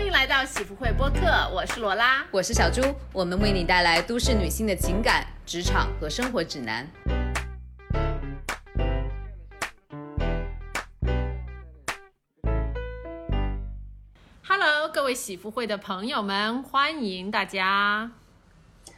[0.00, 2.80] 欢迎来到喜福会播客，我是罗拉，我是小朱，
[3.12, 6.88] 我们为你带来都市女性的情感、职场和生活指南。
[14.42, 18.10] Hello，各位喜福会的朋友们，欢迎大家，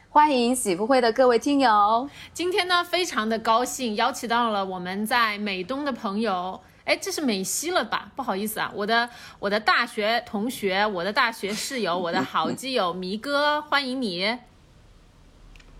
[0.07, 2.09] 欢迎喜福会的各位听友。
[2.31, 6.61] 今天呢，非常的高兴邀请到了我们在美东的朋友。
[6.85, 8.11] 哎，这是美西了吧？
[8.13, 14.37] 不好意思啊，我的我的大学同学，我的大学室友，我的好基友迷哥，欢迎你。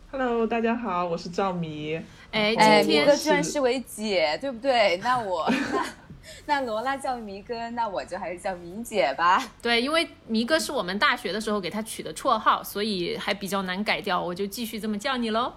[0.09, 1.95] Hello，大家好，我是赵迷。
[2.31, 4.95] 哎，哎，今天居然是为姐，对不对？
[5.03, 5.85] 那我那
[6.45, 9.43] 那罗拉叫迷哥，那我就还是叫迷姐吧。
[9.61, 15.51] 对，因为迷哥是我们大学的时候给他取的绰号，所以还比较难改掉，我就继续这么叫你喽。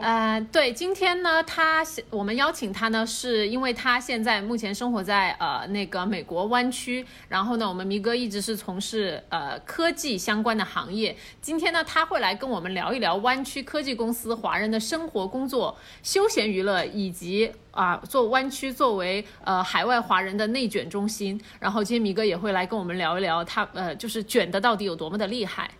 [0.00, 11.16] 呃，对，今天呢，他我们邀请他呢，是因为他现在目前生活在呃那个美国湾区，然后呢，我们迷哥一直是从事呃科技相关的行业。
[11.40, 21.40] 今天呢，他会来跟我们聊一聊湾区科技公司华人的生活、工作、休闲娱乐，以及啊做湾区作为呃海外华人的内卷中心。
[21.60, 25.70] 然后今天迷哥也会来跟我们聊一聊他呃就是卷的到底有多么的厉害。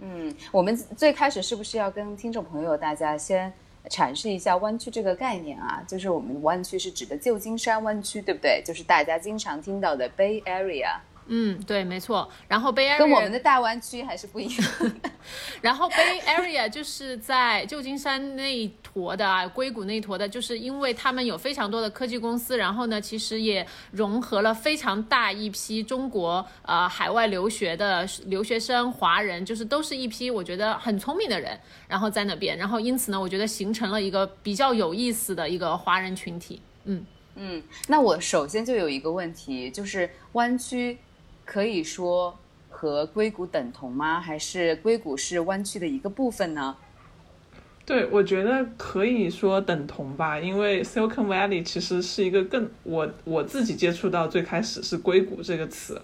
[0.00, 3.52] 嗯，我们最开始是不是要跟听众朋友大家先
[3.90, 5.82] 阐释一下湾区这个概念啊？
[5.88, 8.62] 就是我们湾区是指的旧金山湾区，对不对？
[8.64, 10.98] 就是大家经常听到的 Bay Area。
[11.30, 12.28] 嗯，对，没错。
[12.48, 14.68] 然后 Bay Area 跟我们的大湾区还是不一样。
[15.60, 36.62] 然后 Bay Area 就是在旧金山那一坨的啊，硅谷那一坨的，就是因为他们有非常多的科技公司，然后呢，其实也融合了非常大一批中国呃海外留学的留学生、华人，就是都是一批我觉得很聪明的人，然后在那边，然后因此呢，我觉得形成了一个比较有意思的一个华人群体。
[36.84, 37.04] 嗯
[37.40, 40.98] 嗯，那我首先就有一个问题，就是湾区
[41.48, 44.20] 可以说和硅谷等同吗？
[44.20, 46.76] 还是硅谷是湾区的一个部分呢？
[47.86, 55.98] 对，我觉得可以说等同吧，因为 Silicon Valley 其实是一个更我我自己接触到最开始是硅谷这个词，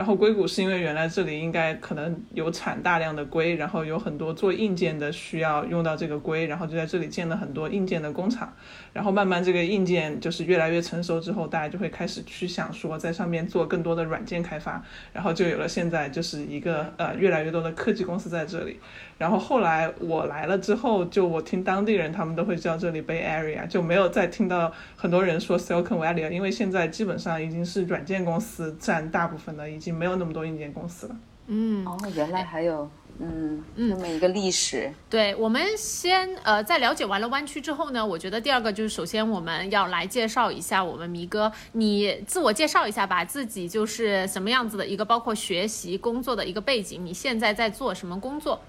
[0.00, 8.50] 然后硅谷是因为原来这里应该可能有产大量的硅，然后有很多做硬件的需要用到这个硅，然后就在这里建了很多硬件的工厂，
[8.94, 18.80] 然后慢慢这个硬件就是越来越成熟之后，大家就会开始去想说在上面做更多的软件开发，然后就有了现在就是一个呃越来越多的科技公司在这里。
[19.18, 31.16] 然后后来我来了之后，就我听当地人他们都会叫这里 Bay Area，就没有再听到很多人说 Silicon Valley，因为现在基本上已经是软件公司占大部分的，已经没有那么多硬件公司了。
[31.46, 34.92] 嗯，哦，原来还有嗯那么一个历史。
[35.08, 48.60] 对，我们先呃，在了解完了湾区之后呢，我觉得第二个就是，首先我们要来介绍一下我们迷哥，你自我介绍一下吧，自己就是什么样子的一个，包括学习、工作的一个背景，你现在在做什么工作？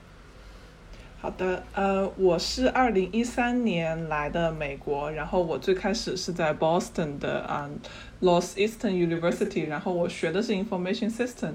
[1.21, 11.53] 好的，呃，我是二零一三年来的美国，然后我最开始是在 Boston 的啊、Los Eastern University，然后我学的是 Information System，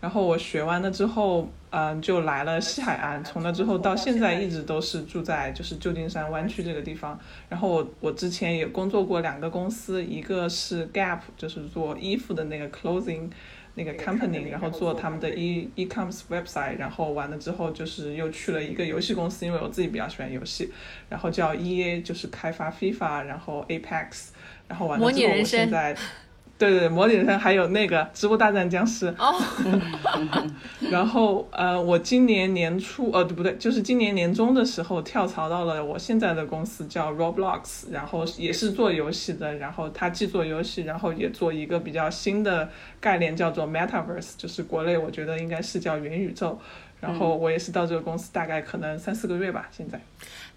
[0.00, 13.30] 然后我学完了之后，嗯、就来了西海岸，从那之后到现在一直都是住在就是旧金山湾区这个地方，然后我我之前也工作过两个公司，一个是 Gap，就是做衣服的那个 clothing。
[13.76, 20.70] 那个 company，然后做他们的 e e-commerce website，然后完了之后就是又去了一个游戏公司，因为我自己比较喜欢游戏，
[21.08, 24.28] 然后叫 EA，就是开发 FIFA，然后 Apex，
[24.68, 25.94] 然后完了之后我现在，
[26.56, 29.34] 对对对，模拟人生还有那个植物大战僵尸，哦，
[30.90, 42.70] 然后呃，我今年年初呃对不对，就是今年年中的时候跳槽到了我现在的公司叫 Roblox，然后也是做游戏的，然后他既做游戏，然后也做一个比较新的
[43.00, 46.58] 概念叫做 Metaverse，就是国内我觉得应该是叫元宇宙，
[47.00, 50.00] 然后我也是到这个公司大概可能三四个月吧，现在。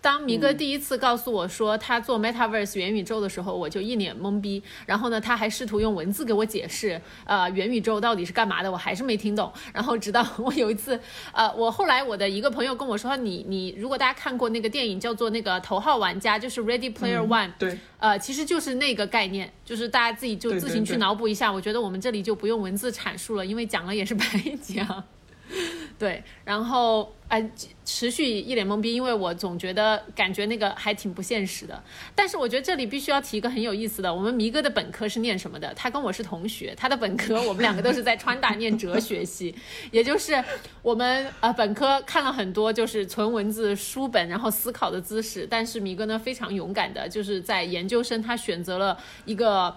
[0.07, 4.63] 当迷哥第一次告诉我说他做 Metaverse 元宇宙的时候，我就一脸懵逼。
[4.85, 9.51] 然后呢，他还试图用文字给我解释，呃，元宇宙到底是干嘛的，我还是没听懂。
[9.73, 10.97] 然后直到我有一次，
[11.33, 21.51] 呃，我后来我的一个朋友跟我说，你你如果大家看过那个电影叫做那个头号玩家，就是 Ready Player One，、对，呃，其实就是那个概念，就是大家自己就自行去脑补一下。
[21.51, 24.25] 我觉得我们这里就不用文字阐述了，因为讲了也是白
[24.61, 25.03] 讲。
[25.97, 27.49] 对，然后哎，
[27.83, 31.83] 持续一脸懵逼，因为我总觉得感觉那个还挺不现实的。
[32.13, 35.73] 但是我觉得这里必须要提一个很有意思的，我们迷哥的本科是念什么的？
[35.73, 39.55] 他跟我是同学，他的本科我们两个都是在川大念哲学系，
[39.91, 40.43] 也就是
[40.81, 45.47] 我们呃本科看了很多就是纯文字书本，然后思考的姿势。
[45.49, 49.75] 但是迷哥呢非常勇敢的，就是在研究生他选择了一个。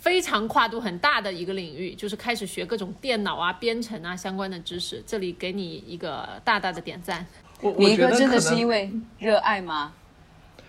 [0.00, 5.02] 非常跨度很大的一个领域，就是开始学各种电脑啊、编程啊相关的知识。
[5.06, 7.24] 这里给你一个大大的点赞。
[7.60, 9.92] 我我觉得真的是因为热爱吗？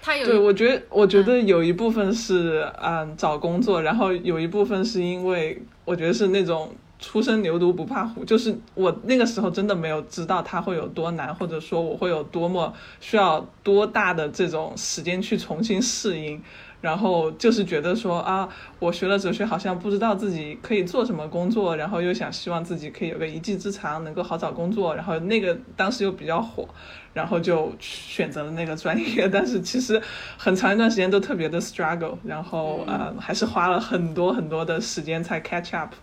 [0.01, 16.43] 他有对，我觉得，我觉得有一部分是嗯找工作，然后有一部分是因为我觉得是那种初生牛犊不怕虎，就是我那个时候真的没有知道它会有多难，或者说我会有多么需要多大的这种时间去重新适应。
[16.81, 18.49] 然后就是觉得说啊，
[18.79, 24.95] 我学了哲学，好像不知道自己可以做什么工作，然后又想希望自己可以有个一技之长，能够好找工作。
[24.95, 26.67] 然后那个当时又比较火，
[27.13, 29.29] 然后就选择了那个专业。
[29.29, 30.01] 但是其实
[30.37, 35.93] 很长一段时间都特别的 struggle，然后呃还是花了很多很多的时间才 catch up。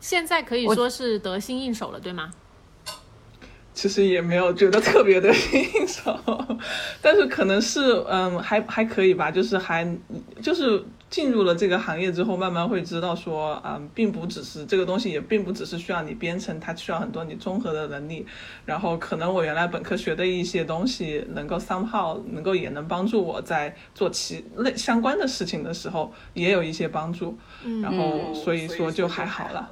[0.00, 2.30] 现在可以说是得心应手了，对吗？
[3.78, 6.18] 其实也没有觉得特别的新手，
[7.00, 9.86] 但是可能是嗯还还可以吧，就是还
[10.42, 18.26] 就是进入了这个行业之后，慢慢会知道说嗯，并不只是这个东西，也并不只是需要你编程，它需要很多你综合的能力。
[18.66, 27.38] 然后可能我原来本科学的一些东西，能够 somehow 能够也能帮助我在做其类相关的事情的时候，也有一些帮助。
[27.80, 29.70] 然后所以说就还好了。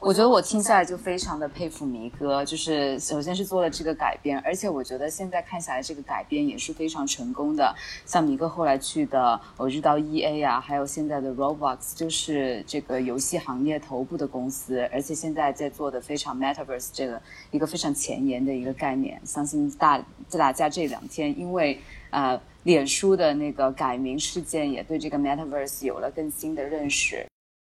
[0.00, 7.74] 我觉得我听下来就非常的佩服迷哥，就是首先是做了这个改编，而且我觉得现在看下来这个改编也是非常成功的。
[8.04, 17.20] 像迷哥后来去的，我知道 E A 啊，还有现在的 Roblox，就是这个游戏行业头部的公司，而且现在在做的非常 Metaverse 这个
[17.50, 19.20] 一个非常前沿的一个概念。
[19.24, 21.80] 相信大大家这两天因为
[22.10, 27.26] 呃脸书的那个改名事件，也对这个 Metaverse 有了更新的认识。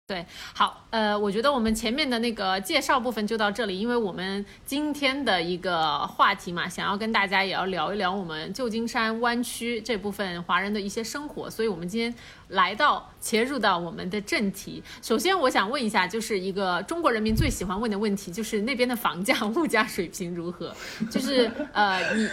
[0.09, 0.25] 对，
[0.55, 12.11] 好，呃，我觉得我们前面的那个介绍部分就到这里，因为我们今天的一个话题嘛，想要跟大家也要聊一聊我们旧金山湾区这部分华人的一些生活，所以我们今天
[12.47, 14.83] 来到切入到我们的正题。
[15.03, 20.75] 首先，我想问一下，就是一个中国人民最喜欢问的问题，就是那边的房价、 物价水平如何？
[21.11, 22.27] 就是呃，你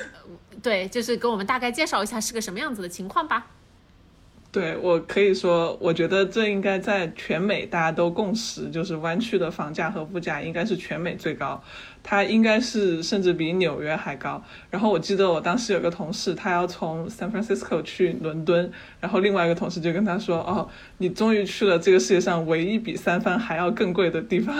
[0.63, 3.49] 对，就是给我们大概介绍一下是个什么样子的情况吧。
[4.57, 11.63] 对我可以说，我觉得这应该在全美大家都共识，就是湾区的房价和物价应该是全美最高，
[12.03, 14.43] 它应该是甚至比纽约还高。
[14.71, 20.67] 然后我记得我当时有个同事，他要从 San Francisco 去伦敦，然后另外一个同事就跟他说：“哦，
[20.97, 24.57] 你终于去了这个世界上唯一比三藩还要更贵的地方。”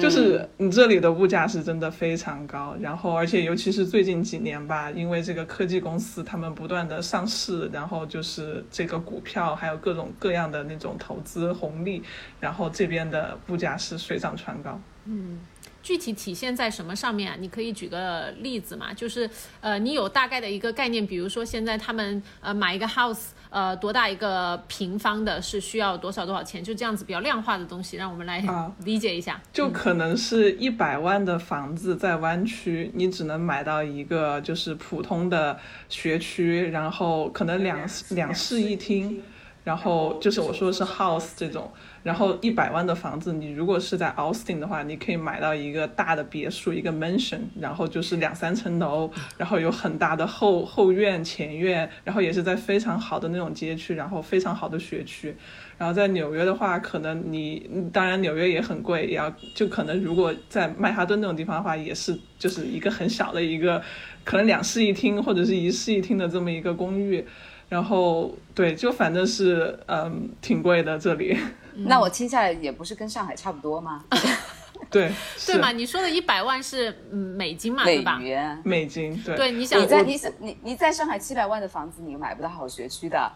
[0.00, 12.02] 就是你这里的物价是真的非常高，然后而且尤其是最近几年吧，因为这个科技公司他们不断的上市，然后就是这个股票还有各种各样的那种投资红利，
[12.40, 14.80] 然后这边的物价是水涨船高。
[15.04, 15.40] 嗯
[15.82, 17.36] 具体体现在什么上面啊？
[17.40, 18.94] 你可以举个例子嘛？
[18.94, 19.28] 就是
[19.60, 26.64] 呃，你有大概的一个概念，比如说现在他们呃买一个 house，呃多大一个平方的，是需要多少多少钱？
[26.64, 29.38] 就这样子比较量化的东西，让我们来啊理解一下。
[29.52, 35.58] 就可能是一百万的房子在湾区，你只能买到一个就是普通的
[35.90, 39.22] 学区，然后可能两两室一厅，
[39.64, 41.70] 然后就是我说的是 house 这种，
[42.02, 55.34] 然后一百万的房子，你如果是在 Austin 的话，你可以买到一个大的别墅，一个 mansion，然后就是两三层楼，然后有很大的后后院、前院，然后也是在非常好的那种街区，然后非常好的学区。
[55.78, 63.82] 然后在纽约的话，可能你当然纽约也很贵，也要就可能如果在曼哈顿那种地方的话，也是就是一个很小的一个，
[64.24, 67.24] 可能两室一厅或者是一室一厅的这么一个公寓。
[67.72, 71.34] 然后对，就反正是嗯挺贵的这里，
[71.74, 74.04] 那我听下来也不是跟上海差不多吗？
[74.90, 75.10] 对
[75.46, 75.72] 对嘛？
[75.72, 78.18] 你说的一百万是嗯美金嘛，美对吧？
[78.18, 78.60] 美元。
[78.62, 83.32] 美金对对，你想你在你你你在上海七百万的房子，你买不到好学区的。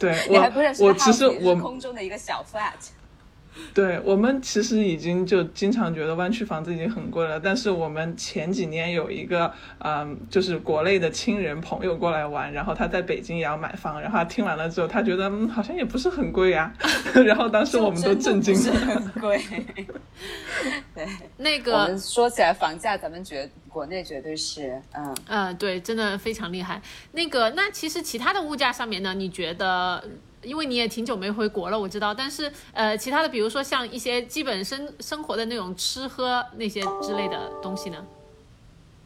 [0.00, 2.90] 对你还不认识我我其实也是我空中的一个小 flat。
[3.74, 16.72] 对我们其实已经就经常觉得湾区房子已经很贵了，但是我们前几年有一个嗯，就是国内的亲人朋友过来玩，然后他在北京也要买房，然后他听完了之后，他觉得嗯好像也不是很贵呀、
[17.26, 18.60] 然后当时我们都震惊了。
[18.60, 19.40] 是很贵。
[20.94, 25.16] 对，那个们说起来房价，咱们觉国内绝对是嗯。
[25.28, 26.80] 嗯，对，真的非常厉害。
[27.12, 30.02] 那个，那其实其他的物价上面呢，你觉得？
[30.42, 32.14] 因为你也挺久没回国了，我知道。
[32.14, 38.04] 但是，呃，其他的，比如说像一些基本生生活的那种吃喝那些之类的东西呢？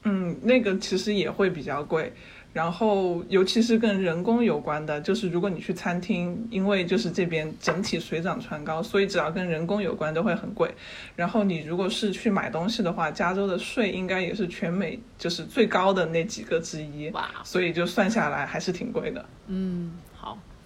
[0.04, 2.12] 嗯，那个其实也会比较贵。
[2.52, 10.70] 然后，尤其是跟人工有关的，就是如果你去餐厅，因为就是这边整体水涨船高，所以只要跟人工有关都会很贵。
[11.16, 19.24] 然后你如果是去买东西的话，加州的税应该也是全美就是最高的那几个之一，哇，所以就算下来还是挺贵的。
[19.46, 20.11] 嗯，好，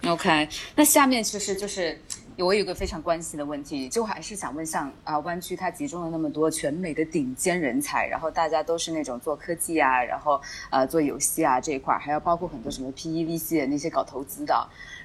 [0.05, 1.99] OK，那下面其实就是
[2.37, 10.39] 我有个非常关心的问题，就还是想问，像啊，湾区它集中了那么多全美的顶尖人才，然后大家都是那种做科技啊，然后
[10.69, 14.53] 呃做游戏啊这一块，还要包括很多什么 PEVC 的那些搞投资的，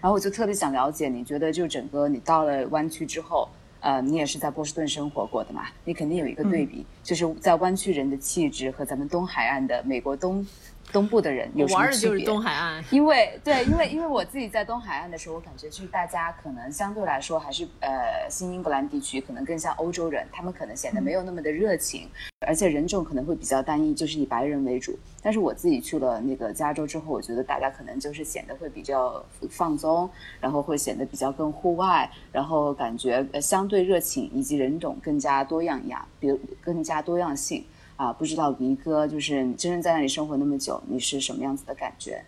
[0.00, 3.48] 然后我就特别想了解，你觉得就整个你到了湾区之后，
[3.80, 10.46] 呃，你也是在波士顿生活过的嘛，你肯定有一个对比，就是在湾区人的气质和咱们东海岸的美国东。
[10.92, 12.10] 东部的人有什么区别？
[12.10, 22.08] 就是东海岸，因为对，因为因为我自己在东海岸的时候，我感觉就是大家可能相对来说还是呃新英格兰地区可能更像欧洲人，他们可能显得没有那么的热情，
[22.46, 24.98] 而且人种可能会比较单一，就是以白人为主。
[25.22, 37.64] 但是我自己去了那个加州之后，我觉得大家可能就是显得会比较放松，然后会显得比较更户外，然后感觉呃相对热情，以及人种更加多样一样，比如更加多样性。
[37.96, 42.24] 啊，不知道黎哥，就是你真正在那里生活那么久，你是什么样子的感觉？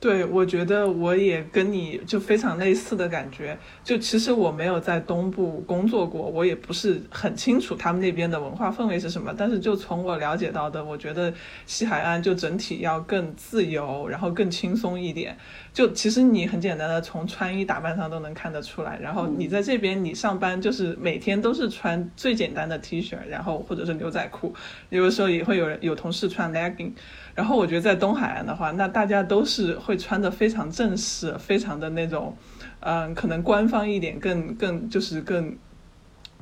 [0.00, 3.58] 对，我觉得我也跟你就非常类似的感觉。
[3.84, 9.34] 就其实我没有在东部工作过，我也不是很清楚他们那边的文化氛围是什么。
[9.36, 11.30] 但是就从我了解到的，我觉得
[11.66, 15.36] 西海岸就整体要更自由，然后更轻松一点。
[15.74, 18.98] 就其实你很简单的从穿衣打扮上都能看得出来。
[19.02, 24.54] 然后你在这边你上班就是每天都是穿最简单的 T 恤，然后或者是牛仔裤，
[24.88, 26.92] 有的时候也会有人有同事穿 legging。
[27.34, 32.36] 然后我觉得在东海岸的话，那大家都是会穿的非常正式，非常的那种，
[32.80, 35.56] 嗯，可能官方一点，更更就是更，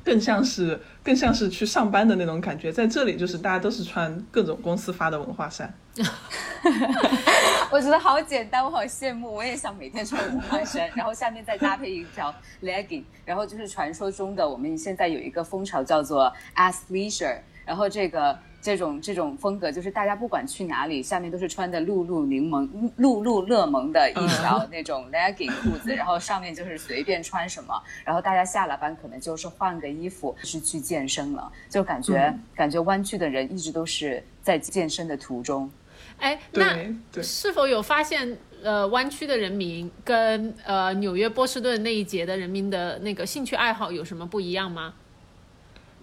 [0.03, 2.71] 更像是更像是去上班的那种感觉。
[2.71, 5.73] 在这里就是大家都是穿各种公司发的文化衫，
[7.71, 18.37] 我觉得好简单，我好羡慕，我也想每天穿文化衫，然后下面再搭配一条 legging，然后就是传说中的我们现在有一个风潮叫做 athleisure，然后这个。
[18.61, 27.73] 这种这种风格就是大家不管去哪里，下面都是穿的露露柠檬、露露乐蒙的一条那种 legging 裤子，然后上面就是随便穿什么，
[28.03, 35.69] 然后大家下了班可能就是换个衣服是去健身了，就感觉感觉湾区的人一直都是在健身的途中。
[36.17, 36.75] 哎，那
[37.21, 44.93] 是否有发现呃湾区的人民跟呃纽约波士顿那一节的人民的那个兴趣爱好有什么不一样吗？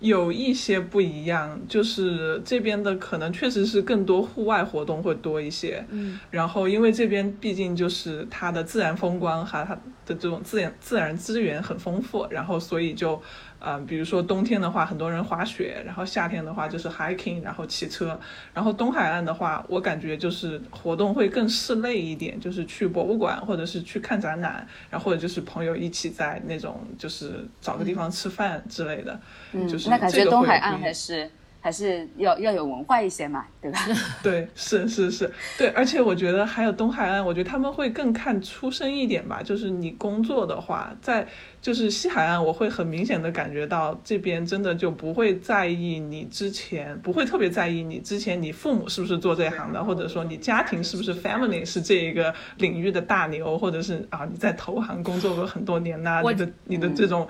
[0.00, 13.20] 有一些不一样，就是这边的可能确实是更多户外活动会多一些，嗯，然后因为这边毕竟就是它的自然风光哈，它的这种自然自然资源很丰富，然后所以就。
[13.68, 18.16] 嗯，比如说冬天的话，很多人滑雪，然后夏天的话就是 hiking，然后骑车。
[18.54, 29.20] 然后东海岸的话，我感觉就是活动会更室内一点，就是去博物馆或者是去看展览，然后或者就是朋友一起在那种就是找个地方吃饭之类的。
[29.50, 31.28] 嗯，就是那感觉东海岸还是。
[31.66, 33.80] 还是要要有文化一些嘛，对吧？
[34.22, 39.42] 对，是是是，对，而且我觉得还有东海岸，我觉得他们会更看出身一点吧。
[39.42, 41.26] 就是你工作的话，在
[41.60, 57.26] 就是西海岸，我会很明显的感觉到这边真的就不会在意你之前，不会特别在意你之前你父母是不是做这行的，或者说你家庭是不是 family 是这一个领域的大牛，或者是啊你在投行工作过很多年呐，你的你的这种。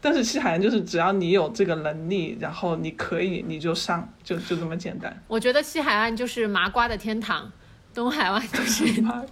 [0.00, 5.14] 但是西海岸就是只要你有这个能力，然后你可以你就上，就就这么简单。
[5.28, 7.50] 我觉得西海岸就是麻瓜的天堂，
[7.94, 8.84] 东海岸就是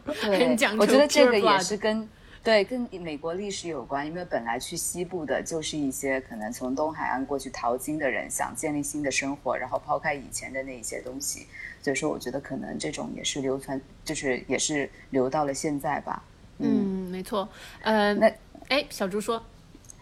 [0.05, 0.81] 很讲究。
[0.81, 2.09] 我觉得这个也是跟
[2.45, 11.47] 对跟美国历史有关，因为本来去西部的就是一些可能从东海岸过去淘金的人，想建立新的生活，然后抛开以前的那一些东西。
[11.81, 16.23] 所以说，我觉得可能这种也是流传，就是也是留到了现在吧。
[16.59, 17.49] 嗯，没错。
[17.83, 18.31] 呃，那
[18.69, 19.43] 哎，小朱说。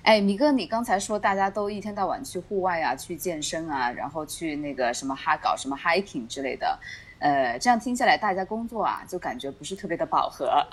[0.06, 6.78] 哎，米哥，你刚才说大家都一天到晚去户外啊，去健身啊，然后去那个什么哈搞什么 hiking 之类的，
[7.18, 10.64] 呃，这样听下来，大家工作啊就感觉不是特别的饱和，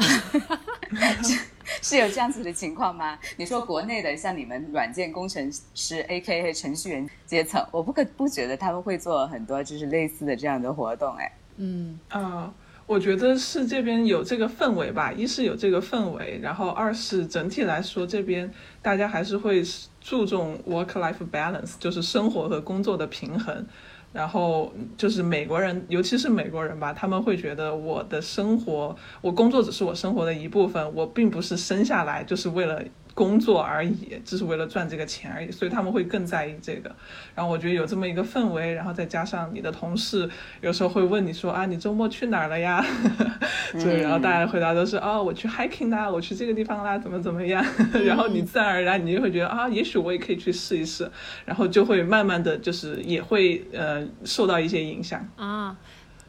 [1.23, 1.45] 是
[1.81, 3.17] 是有这样子的情况吗？
[3.35, 12.53] 你说国内的像你们软件工程师 A.K.A 程序员阶层，我不可不觉得他们会做很多就是类似的这样的活动，哎，嗯啊。
[12.85, 19.63] 我觉得是这边有这个氛围吧，一是有这个氛围，然后二是整体来说这边大家还是会
[20.01, 23.65] 注重 work-life balance，就是生活和工作的平衡。
[24.11, 32.79] 然后就是美国人，尤其是美国人吧，他们会觉得我的生活，我工作只是我生活的一部分，我并不是生下来就是为了。
[33.13, 36.93] 工作而已，只是为了赚这个钱而已，所以他们会更在意这个。
[37.35, 40.27] 然后我觉得有这么一个氛围，然后再加上你的同事
[40.61, 42.83] 有时候会问你说啊，你周末去哪儿了呀？
[43.73, 47.63] 对，然后大家回答都是哦，我去 hiking 啦，我去这个地方啦，怎么怎么样？
[48.03, 51.09] 然后你自然而然你就会觉得啊，也许我也可以去试一试，
[51.45, 55.77] 然后就会慢慢的就是也会呃受到一些影响啊。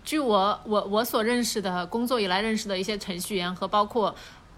[0.04, 4.14] 据我我我所认识的工作以来认识的一些程序员和包括。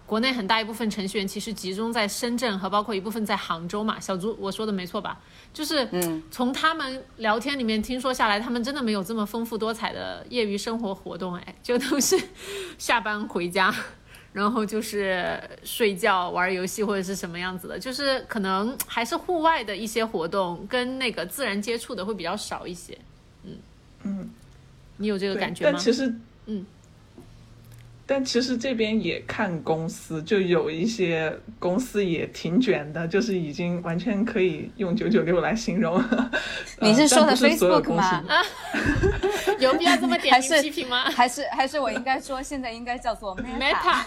[0.07, 3.99] 国内很大一部分程序员其实集中在深圳和包括一部分在杭州嘛。
[3.99, 5.19] 小朱，我说的没错吧？
[5.53, 5.89] 就是
[6.31, 12.17] 从他们聊天里面听说下来，他们真的没有这么丰富多彩的业余生活活动，哎， 就都是
[12.79, 13.75] 下班回家，
[14.33, 22.97] 然后就是睡觉、玩游戏或者是什么样子的，就是可能还是户外的一些活动跟那个自然接触的会比较少一些。
[23.43, 23.57] 嗯
[24.05, 24.31] 嗯，
[24.99, 25.71] 你有这个感觉吗？
[25.73, 26.15] 但其实，
[26.47, 26.65] 嗯。
[28.09, 36.01] 但其实这边也看公司，就有一些公司也挺卷的，就是已经完全可以用九九六来形容。
[36.81, 38.23] 你是说的 Facebook 吗？
[39.59, 41.11] 有必要这么点名批评吗？
[41.11, 44.05] 还是还是我应该说，现在应该叫做 Meta？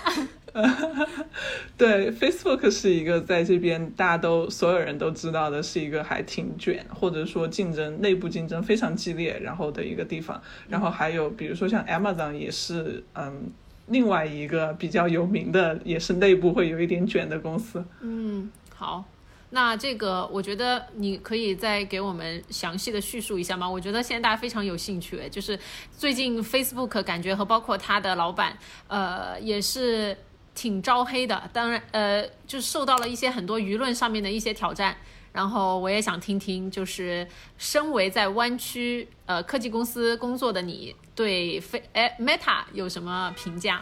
[1.78, 10.42] 对，Facebook 是一个在这边大家都所有人都知道的，是一个还挺卷，或者说竞争内部竞争非常激烈，然后的一个地方。
[10.70, 13.52] 然后还有比如说像 Amazon 也是，嗯。
[13.90, 17.84] 另外一个比较有名的，也是内部会有一点卷的公司。
[18.02, 19.04] 嗯，好，
[19.50, 23.70] 那这个我觉得你可以再给我们详细的叙述一下吗？
[23.70, 25.60] 我觉得现在大家非常有兴趣，就是
[25.92, 30.16] 最近 Facebook 感觉和包括他的老板，呃，也是
[30.54, 31.50] 挺招黑的。
[31.52, 34.96] 当然，呃，就受到了一些很多舆论上面的一些挑战。
[35.32, 43.82] 然后我也想听听，就是身为在湾区呃科技公司工作的你，对飞哎 Meta 有什么评价？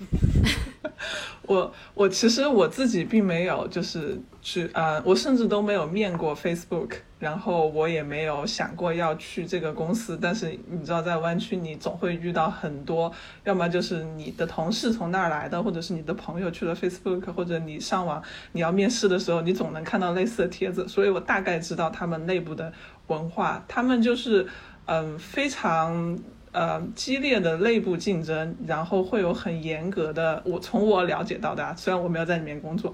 [1.46, 10.18] 我我其实我自己并没有就是去呃，我甚至都没有面过 Facebook，然后我也没有想过要去这个公司。
[10.20, 13.12] 但是你知道，在湾区你总会遇到很多，
[13.44, 18.20] 要么就是你的同事从那儿来的，或者是你的朋友去了 Facebook，或者你上网
[18.50, 20.88] 你要面试的时候，你总能看到类似的帖子。
[20.88, 22.72] 所以我大概知道他们内部的
[23.06, 24.48] 文化，他们就是
[24.86, 26.18] 嗯非常。
[26.52, 32.92] 呃，激烈的内部竞争，然后会有很严格的，我从我了解到的，虽然我没有在里面工作，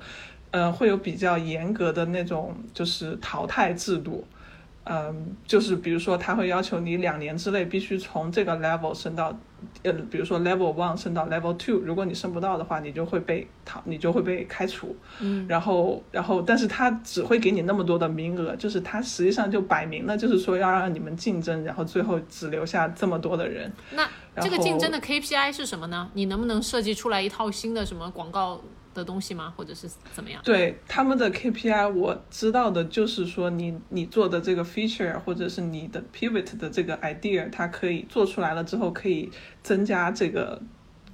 [0.53, 4.25] 呃，会有比较严格的那种就是淘汰制度。
[4.89, 9.37] 嗯，就是比如说，他会要求你两年之内必须从这个 level 升到，
[9.83, 14.97] 呃，比如说 level one 升到 level two，如果你升不到的话，你就会被淘，你就会被开除。
[15.21, 23.71] 嗯，然后，然后，但是他只会给你那么多的名额，就是他实际上就摆明了，就是说要让你们竞争，然后最后只留下这么多的人。
[23.93, 24.09] 那
[24.41, 26.09] 这个竞争的 KPI 是什么呢？
[26.15, 28.61] 你能不能设计出来一套新的什么广告？
[28.95, 29.53] 的东西吗？
[29.57, 30.41] 或者是怎么样？
[30.45, 39.31] 对他们的 KPI，我知道的就是说，你你做的这个 feature，或者是你的 pivot 的这个 idea，它可以做出来了之后，可以
[39.63, 40.61] 增加这个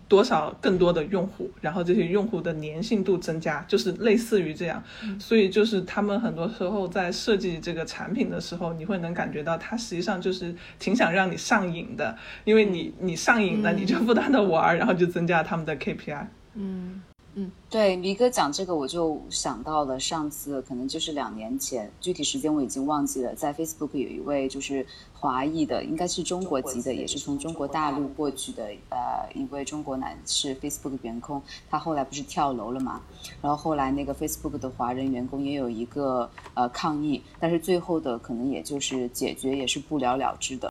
[0.06, 4.82] 多少更多的用户，然后这些用户的粘性度增加，就是类似于这样。
[5.18, 16.26] 所以就是他们很多时候在设计这个产品的时候，你会能感觉到，它实际上就是挺想让你上瘾的，因为你你上瘾了，你就不断的玩，然后就增加他们的 KPI。
[16.54, 17.02] 嗯。
[17.36, 23.34] 嗯，对，黎哥讲这个，我就想到了上次，可能就是两年前，具体时间我已经忘记了。
[23.34, 33.00] 在 Facebook 有一位就是华裔的，应该是中国籍的，也是从中国大陆过去的，呃，一位中国男士 Facebook 员工，他后来不是跳楼了嘛？
[33.42, 40.70] 然后后来那个 Facebook 的华人员工也有一个呃抗议，但是最后的可能也就是解决也是不了了之的。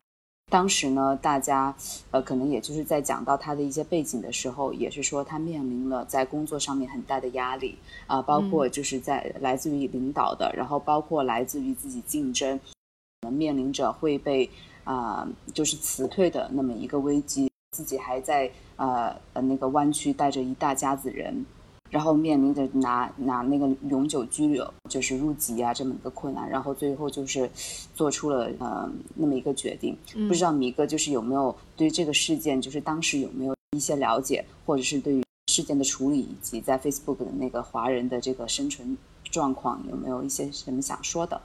[0.54, 1.76] 当时呢，大家，
[2.12, 12.60] 呃，可能也就是在讲到他的一些背景的时候，也是说他面临了在工作上面很大的压力啊，包括就是在来自于领导的，然后包括来自于自己竞争，
[13.32, 14.48] 面临着会被
[14.84, 21.44] 啊就是辞退的那么一个危机，自己还在呃呃那个湾区带着一大家子人。
[21.93, 27.47] 然后面临着拿拿那个永久居留，就是入籍啊这么一个困难，然后最后就是
[27.93, 29.95] 做出了呃那么一个决定。
[30.27, 41.39] 不知道米哥就是有没有对这个事件，就是当时有没有一些了解，或者是对于事件的处理以及在 Facebook 的那个华人的这个生存状况，有没有一些什么想说的？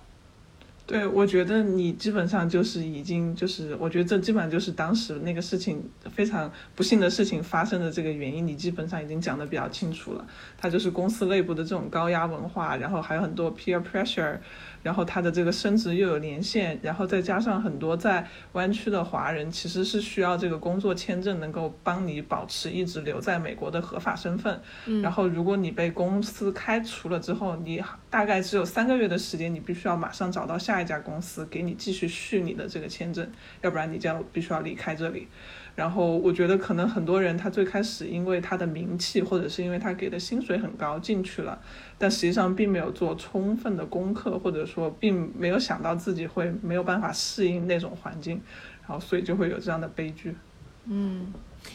[0.88, 10.27] 对，我觉得你基本上就是已经就是，我觉得这基本上就是当时那个事情非常不幸的事情发生的这个原因，你基本上已经讲的比较清楚了。
[10.57, 14.38] 它就是公司内部的这种高压文化，然后还有很多 peer pressure。
[14.83, 24.61] 然后他的这个升职又有年限，然后再加上很多在湾区的华人，其实是需要这个工作签证能够帮你保持一直留在美国的合法身份。
[24.87, 25.03] 嗯。
[25.03, 33.31] 然后如果你被公司开除了之后，你大概只有三个月的时间，你必须要马上找到下一家公司给你继续续你的这个签证，
[33.62, 35.29] 要不然你就要必须要离开这里。
[35.79, 41.57] 然后我觉得可能很多人他最开始因为他的名气，或者是因为他给的薪水很高进去了，
[41.97, 48.43] 但实际上并没有做充分的功课，或者说并没有想到自己会没有办法适应那种环境，
[48.88, 50.35] 然后所以就会有这样的悲剧。
[50.87, 51.33] 嗯，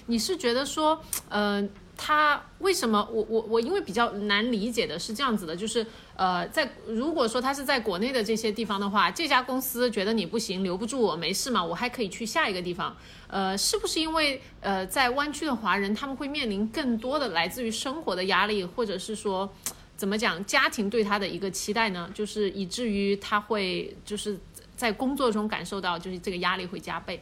[0.07, 12.97] 你是觉得说，嗯，他为什么我我我因为比较难理解的是这样子的，就是呃，在如果说他是在国内的这些地方的话，这家公司觉得你不行，留不住我，没事嘛，我还可以去下一个地方。
[13.27, 19.53] 呃，是不是因为呃，在湾区的华人他们会面临更多的来自于生活的压力，或者是说
[19.95, 22.09] 怎么讲家庭对他的一个期待呢？
[22.13, 24.39] 就是以至于他会就是
[24.75, 27.21] 在工作中感受到就是这个压力会加倍。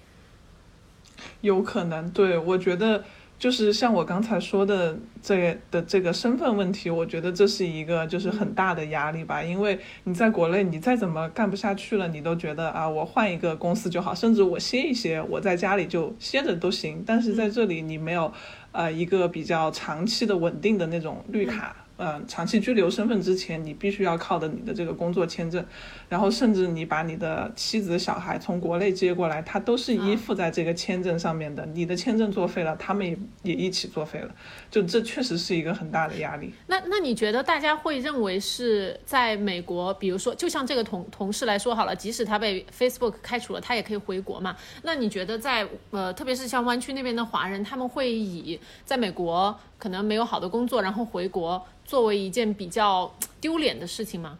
[1.41, 3.03] 有可能，对我觉得。
[3.41, 9.41] 就是像我刚才说的这的这个身份问题，我觉得这是一个就是很大的压力吧。
[9.41, 17.03] 因为你在国内，你再怎么干不下去了，你都觉得啊，我换一个公司就好，甚至我歇一歇，我在家里就歇着都行。
[17.03, 18.31] 但是在这里，你没有
[18.73, 21.75] 呃一个比较长期的稳定的那种绿卡。
[22.03, 25.63] 嗯，长期居留身份之前，你必须要靠的你的这个工作签证，
[26.09, 31.63] 然后甚至你把你的妻子、小孩从国内接过来，他都是依附在这个签证上面的。
[31.67, 34.33] 你的签证作废了，他们也也一起作废了。
[34.71, 36.51] 就这确实是一个很大的压力。
[36.65, 44.55] 那那你觉得大家会认为是在美国，比如说，就像这个同同事来说好了，即使他被 Facebook 开除了，他也可以回国嘛？
[44.81, 51.65] 那你觉得在呃，特别是像湾区那边的华人，他们会以在美国可能没有好的工作，然后回国？
[51.83, 54.37] 作为一件比较 丢脸的事情吗？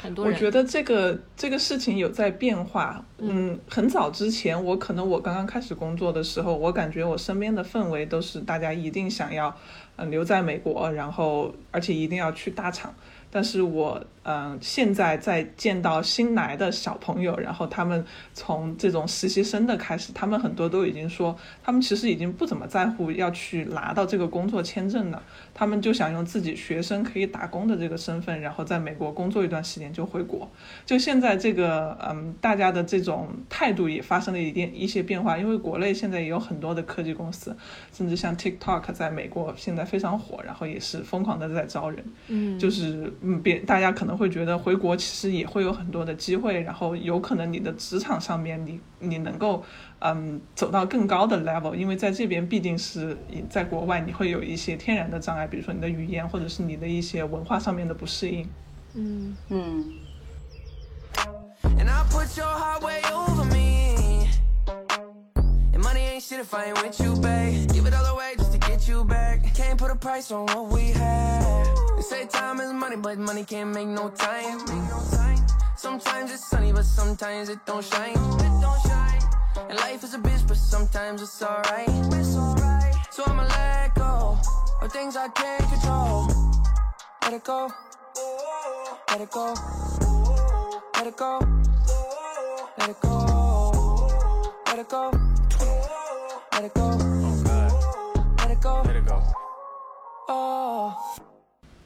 [0.00, 3.04] 很多人，我觉得这个这个事情有在变化。
[3.18, 9.52] 嗯，很早之前，我可能我刚刚开始工作的时候，我感觉我身边的氛围都是大家一定想要
[9.96, 12.94] 嗯留在美国，然后而且一定要去大厂。
[13.32, 18.04] 但是我嗯，现在在见到新来的小朋友，然后他们
[18.34, 25.22] 从这种实习生的开始，他们很多都已经说，他们其实已经不怎么在乎要去拿到这个工作签证了，
[25.54, 30.46] 他们就想用自己学生可以打工的这个身份，然后在美国工作一段时间就回国。
[30.84, 37.56] 就现在这个嗯，大家的这种态度也发生了一点一些变化，因为国内现在也有很多的科技公司，
[37.92, 43.10] 甚至像 TikTok 在美国现在非常火，然后也是疯狂的在招人，嗯，就是。
[43.22, 49.64] 嗯，别大家可能会觉得回国其实也会有很多的机会，然后有可能你的职场上面你你能够
[50.00, 53.16] 嗯走到更高的 level，因为在这边毕竟是
[53.48, 58.46] 在国外，你会有一些天然的障碍，比如说你的语言或者是你的一些文化上面的不适应。
[58.92, 59.84] 嗯嗯。
[71.96, 74.58] They say time is money, but money can't make no time.
[75.76, 78.16] Sometimes it's sunny, but sometimes it don't shine.
[79.68, 81.88] And life is a bitch, but sometimes it's alright.
[83.12, 84.38] So I'ma let go
[84.82, 86.26] of things I can't control.
[87.22, 87.70] Let it go.
[89.08, 89.54] Let it go.
[90.96, 91.38] Let it go.
[92.78, 93.10] Let it go.
[94.66, 94.88] Let it go.
[94.88, 95.10] Let it go.
[96.52, 97.29] Let it go.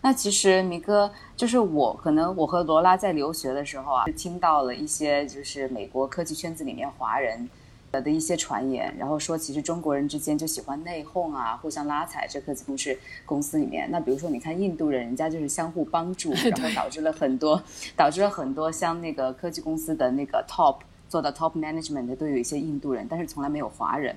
[0.01, 7.49] 那其实米哥就是我，可能我和罗拉在留学的时候啊，听到了一些就是美国科技圈子里面华人
[7.93, 12.27] 的一些传言，然后说其实中国人之间就喜欢内讧啊，互相拉踩。
[12.29, 17.63] 这科技公司公司里面，那比如说你看印度人，人家就是相互帮助， 然后导致了很多，
[17.97, 24.17] 导致了很多像那个科技公司的那个 top 做到 top management 的都有一些印度人，但是从来没有华人。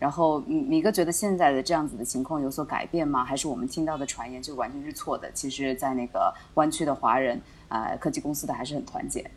[0.00, 3.24] 然后米米哥觉得现在的这样子的情况有所改变吗？
[3.24, 5.30] 还是我们听到的传言就完全是错的？
[5.32, 9.30] 其实，在那个湾区的华人啊，科技公司的还是很团结。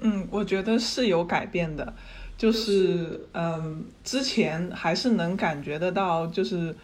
[0.00, 1.94] 嗯，我觉得是有改变的，
[2.36, 6.76] 就是嗯，之前还是能感觉得到，就是。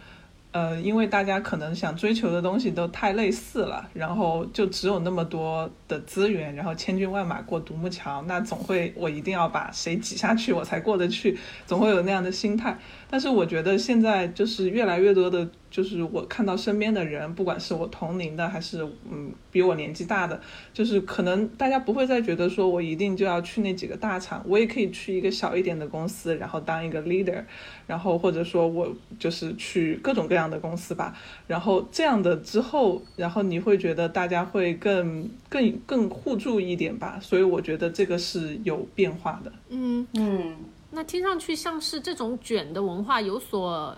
[0.53, 12.79] 呃，因为大家可能想追求的东西都太类似了，然后就只有那么多的资源，然后千军万马过独木桥，那总会我一定要把谁挤下去我才过得去，总会有那样的心态。
[13.09, 15.49] 但是我觉得现在就是越来越多的。
[15.73, 20.39] 就是我看到身边的人，不管是我同龄的还是嗯比我年纪大的，
[20.71, 27.43] 就是可能大家不会再觉得说我一定就要去那几个大厂，我也可以去一个小一点的公司，然后当一个 leader，
[27.87, 39.51] 然后或者说我就是去各种各样的公司吧，然后这样的之后，然后你会觉得大家会更更更互助一点吧，所以我觉得这个是有变化的。
[39.69, 40.55] 嗯嗯，
[40.91, 43.97] 那听上去像是这种卷的文化有所。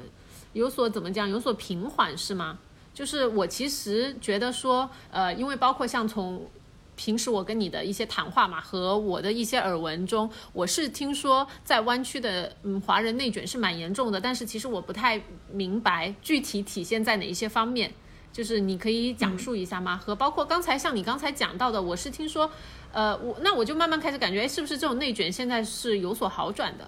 [0.56, 1.30] 有所怎么讲？
[1.30, 2.58] 有所平缓是吗？
[2.94, 6.50] 就是我其实觉得说，呃，因为包括像从
[6.96, 17.94] 平时我跟你的一些谈话嘛，和我的一些耳闻中，我是听说在湾区的嗯华人内卷是蛮严重的，但是其实我不太明白具体体现在哪一些方面，
[18.32, 19.98] 就是你可以讲述一下吗？
[19.98, 22.50] 和包括刚才像你刚才讲到的，我是听说，
[22.94, 26.88] 呃，我那我就慢慢开始感觉，哎，是不是这种内卷现在是有所好转的？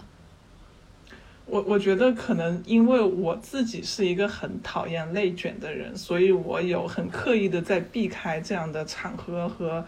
[1.49, 9.85] 我我觉得可能因为我自己是一个很讨厌内卷的人，所以我有很刻意的在避开这样的场合和，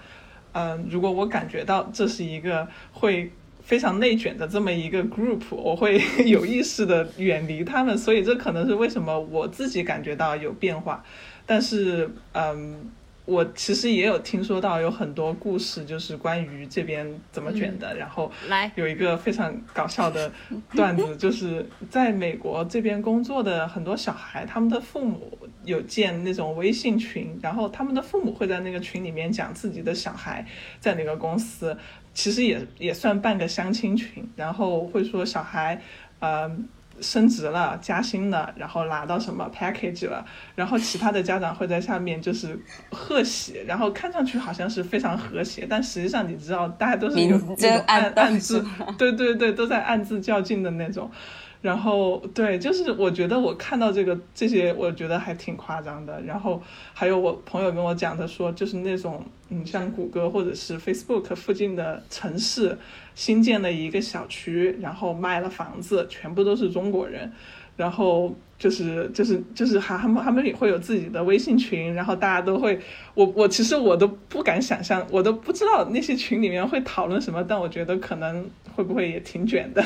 [0.54, 3.30] 嗯，如果我感觉到这是一个会
[3.62, 7.98] 非常内卷的这么一个 group，我会 有意识的远离他们。
[7.98, 11.04] 所以这可能是为什么我自己感觉到有变化，
[11.46, 12.90] 但是嗯。
[13.30, 17.96] 我其实也有听说到有很多故事，就是关于这边怎么卷的。
[17.96, 20.32] 然后来有一个非常搞笑的
[20.72, 30.44] 段子， 就是在美国这边工作的很多小孩，他们的父母有建那种微信群，然后他们的父母会在那个群里面讲自己的小孩
[30.80, 31.78] 在哪个公司，
[32.16, 35.80] 其实也也算半个相亲群，然后会说小孩，
[36.20, 36.52] 呃。
[37.02, 42.60] 升职了，加薪了，然后拿到什么 package 了，然后其他的家长会在下面就是
[42.92, 48.66] 贺喜，然后看上去好像是非常和谐，但实际上你知道，大家都是有那种暗暗自，
[48.98, 51.10] 对对对，都在暗自较劲的那种。
[51.62, 56.22] 然后对，就是我觉得我看到这个这些，我觉得还挺夸张的。
[56.22, 62.78] 然后还有我朋友跟我讲的说，就是那种嗯，像谷歌或者是 Facebook 附近的城市
[63.20, 67.30] 新建了一个小区，然后卖了房子，全部都是中国人。
[67.76, 72.80] 然后就是就是就是还他们他们也会有自己的微信群，然后大家都会，
[73.14, 79.84] 我我其实我都不敢想象，我都不知道那些群里面会讨论什么，但我觉得可能会不会也挺卷的。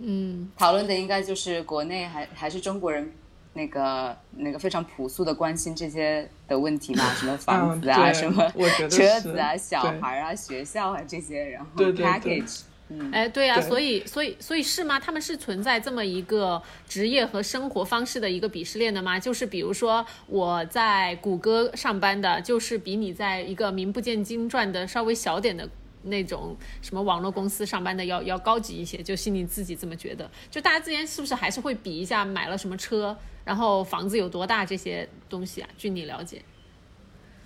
[0.00, 3.08] 嗯，讨论的应该就是国内还还是中国人
[3.54, 8.48] 那个那个非常朴素的关心这些的问题嘛， 什么房子啊，什么
[8.90, 15.00] 车子啊，小孩啊，学校啊这些，然后 package，嗯，哎，对呀，所以所以所以是吗？
[15.00, 19.18] 他们是存在这么一个职业和生活方式的一个鄙视链的吗？
[19.18, 25.68] 就是比如说我在谷歌上班的，就是比你在一个名不见经传的稍微小点的。
[26.06, 30.30] 那种什么网络公司上班的要要高级一些，就心里自己这么觉得。
[30.50, 35.68] 就大家之间是不是还是会比一下买了什么车，然后房子有多大这些东西啊？
[35.76, 36.42] 据你了解，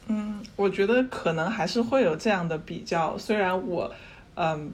[0.06, 3.18] 嗯，我觉得可能还是会有这样的比较。
[3.18, 3.92] 虽然我，
[4.34, 4.70] 嗯，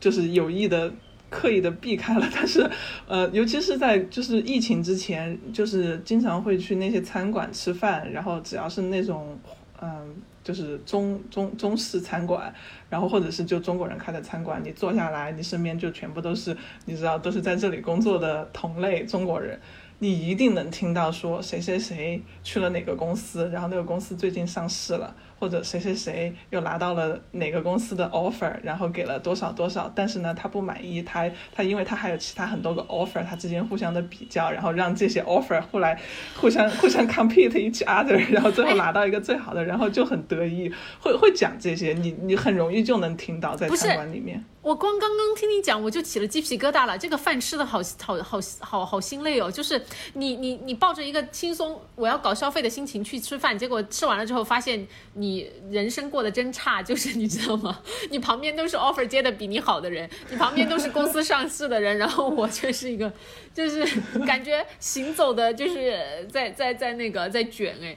[0.00, 0.92] 就是有意的、
[1.30, 2.68] 刻意的避开了，但是，
[3.06, 9.38] 呃，尤其是在就是疫情之前，就是经常会去那些餐馆吃饭，然后只要是那种，
[9.80, 10.16] 嗯。
[10.44, 12.52] 就是中中中式餐馆，
[12.90, 19.56] 然后或者是就中国人开的餐馆，你坐下来，你身边就全部都是你知道都是在这里工作的同类中国人，
[20.02, 25.14] 你一定能听到说谁谁谁去了哪个公司，然后那个公司最近上市了。
[25.38, 36.00] 或者谁谁谁又拿到了哪个公司的 offer，然后给了多少多少，但是呢他不满意，他他因为他还有其他很多个 offer，他之间互相的比较，然后让这些 offer 后来
[36.36, 44.44] 互相 互相 compete each other，然后最后拿到一个最好的，然后就很得意，会会讲这些，你你很容易就能听到在餐馆里面。
[44.62, 46.96] 我光刚刚听你讲，我就起了鸡皮疙瘩了。
[46.96, 49.82] 这个饭吃的好好好好好心累哦，就是
[50.14, 57.80] 你你你抱着一个轻松我要搞消费的心情去吃饭，结果吃完了之后发现你人生过得真差， 就是你知道吗？
[58.10, 63.12] 你旁边都是 offer 接的比你好的人，你旁边都是公司上市的人， 然后我却是一个，
[63.52, 63.84] 就是
[64.24, 67.96] 感觉行走的就是在在在那个在卷哎。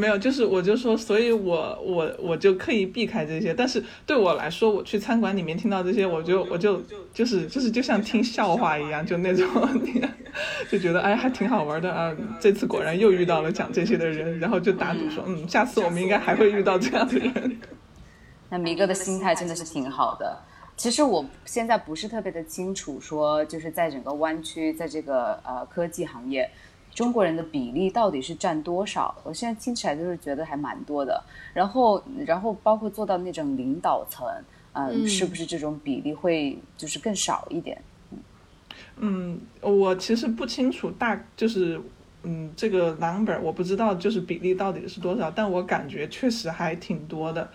[0.00, 3.52] 没有，就是我就说，所以我我我就刻意避开这些。
[3.52, 6.82] 但是对我来说，我去餐馆里面听到这些，我就我就
[7.12, 9.46] 就是就是就像听笑话一样，就那种，
[10.70, 12.16] 就觉得哎还挺好玩的啊。
[12.40, 17.58] 这次果然又遇到了讲这些的人，然后就打赌说，嗯，下次我们应该还会遇到这样的人。
[18.48, 20.38] 那米哥的心态真的是挺好的。
[20.76, 26.50] 其实我现在不是特别的清楚，说就是在整个湾区，在这个呃科技行业。
[26.92, 29.14] 中国人的比例到底是占多少？
[29.22, 31.22] 我现在听起来就是觉得还蛮多的。
[31.54, 34.26] 然后，然后包括做到那种领导层，
[34.72, 37.80] 嗯，是不是这种比例会就是更少一点？
[38.96, 41.80] 嗯，我其实不清楚大就是
[42.22, 47.48] 嗯这个 number 我不知道就是比例到底是多少，但我感觉确实还挺多的。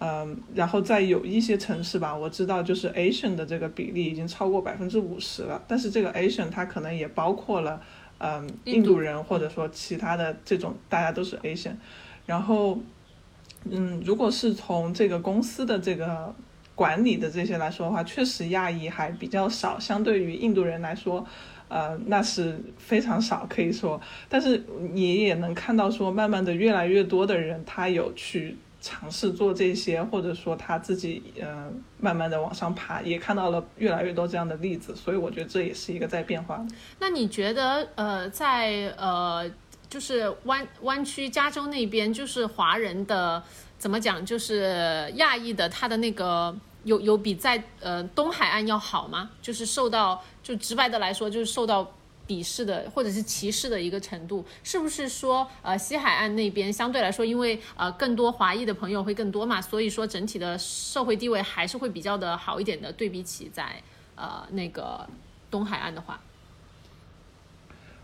[0.00, 5.62] 嗯，然后在有一些城市吧，我知道就是 Asian 的这个比例已经超过百分之五十了。
[5.68, 7.80] 但是这个 Asian 它可能也包括了。
[8.18, 11.76] 嗯，印度人或者说其他的这种，大家都是 Asian。
[12.26, 12.78] 然后，
[13.70, 16.34] 嗯，如果是从这个公司的这个
[16.74, 21.26] 管理的这些来说的话，确实亚裔还比较少，相对于印度人来说，
[21.68, 24.00] 呃，那是非常少，可以说。
[24.28, 28.56] 但是你也能看到，说慢慢的越来越多的人，他有去。
[28.88, 36.64] 尝试做这些，或者说他自己嗯，慢慢的往上爬，也看到了越来越多这样的例子，所以我觉得这也是一个在变化。
[36.98, 39.44] 那你觉得呃，在呃，
[39.90, 43.42] 就是湾湾区加州那边，就是华人的
[43.78, 49.28] 怎么讲，就是亚裔的他的那个有有比在呃东海岸要好吗？
[49.42, 51.92] 就是受到就直白的来说，就是受到
[52.28, 63.82] 鄙视的或者是歧视的一个程度，是不是说呃西海岸那边相对来说，因为呃更多华裔的朋友会更多嘛，所以说整体的社会地位还是会比较的好一点的，对比起在
[64.14, 65.08] 呃那个
[65.50, 66.20] 东海岸的话。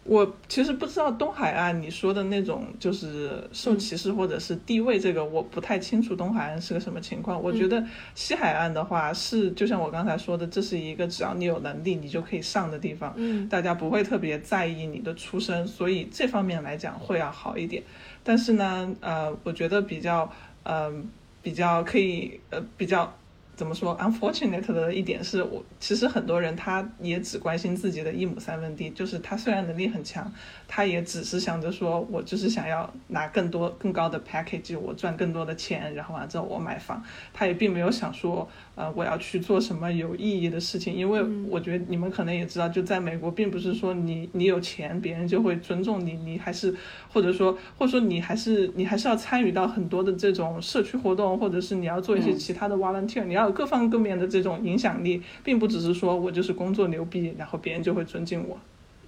[0.04, 7.42] 我其实不知道东海岸你说的那种就是受歧视或者是地位，这个我不太清楚东海岸是个什么情况。
[7.42, 7.82] 我觉得
[8.14, 17.82] 西海岸的话是，就像我刚才说的，这是一个只要你有能力你就可以上的地方，嗯大家不会特别在意你的出身，所以这方面来讲会要好一点。
[18.22, 20.30] 但是呢，呃，我觉得比较，
[20.64, 21.08] 嗯、
[21.42, 23.10] 比较可以，呃，比较。
[23.56, 30.30] 怎么说？unfortunate 的一点是我其实很多人他也只关心自己的一亩三分地，就是他虽然能力很强，
[30.66, 46.74] 他也只是想着说我就是想要拿更多更高的 package，我赚更多的钱，然后完了之后我买房，他也并没有想说呃我要去做什么有意义的事情，因为我觉得你们可能也知道，就在美国，并不是说你你有钱别人就会尊重你，你还是
[47.12, 58.58] 或者说或者说你还是你还是要参与到很多的这种社区活动，或者是你要做一些其他的 volunteer，、你要有各方各面的这种影响力，并不只是说我就是工作牛逼，然后别人就会尊敬我。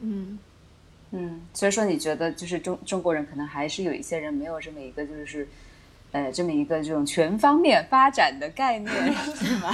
[0.01, 0.39] 嗯
[1.13, 5.49] 嗯，所以说你觉得就是中中国人可能还是有一些人没有这么一个就是，
[6.13, 8.93] 呃，这么一个这种全方面发展的概念，
[9.37, 9.71] 是吗？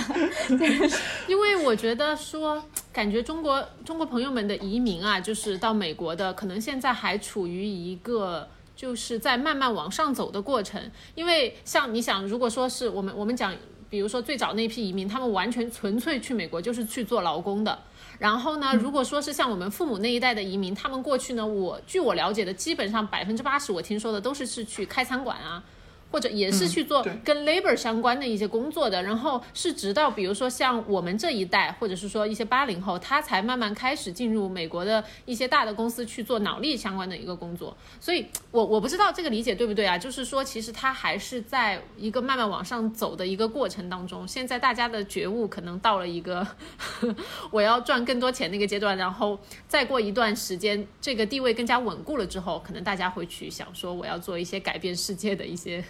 [1.27, 8.47] 因为我觉得说，感觉中国中国朋友们的移民啊，就是到美国的，可能现在还处于一个
[8.77, 10.81] 就是在慢慢往上走的过程。
[11.15, 13.55] 因为像你想，如果说是我们我们讲，
[13.93, 17.79] 比如说最早那批移民，他们完全纯粹去美国就是去做劳工的。
[18.19, 25.63] 然后呢，如果说是像我们父母那一代的移民，他们过去呢，我据我了解的，基本上百分之八十我听说的都是是去开餐馆啊，
[26.13, 37.77] 或者也是去做跟 labor 相关的一些工作的，然后是直到比如说像我们这一代，或者是说一些八零后，他才慢慢开始进入美国的一些大的公司去做脑力相关的一个工作。
[37.99, 39.97] 所以我我不知道这个理解对不对啊？
[39.97, 44.29] 就是说，其实他还是在一个慢慢往上走的一个过程当中。
[44.29, 46.47] 现在大家的觉悟可能到了一个
[47.51, 55.83] 我要赚更多钱那个阶段，然后再过一段时间，这个地位更加稳固了之后，可能大家会去想说，我要做一些改变世界的一些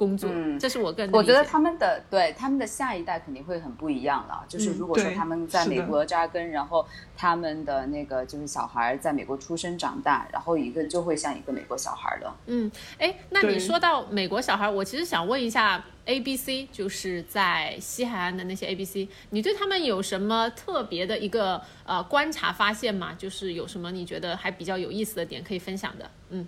[0.00, 0.30] 工作。
[0.32, 4.42] 嗯这是我个人的我觉得他们的对他们的下一代肯定会很不一样了。
[4.48, 12.34] 就是嗯如果说他们在美国扎根，然后他们的那个就是小孩在美国出生长大，然后一个就会像一个美国小孩了。
[12.46, 23.14] 嗯，哎，那你说到美国小孩，我其实想问一下 A B C，就是在西海岸的那些 A B C，你对他们有什么特别的一个呃观察发现吗？
[23.18, 26.10] 就是有什么你觉得还比较有意思的点可以分享的？
[26.30, 26.46] 嗯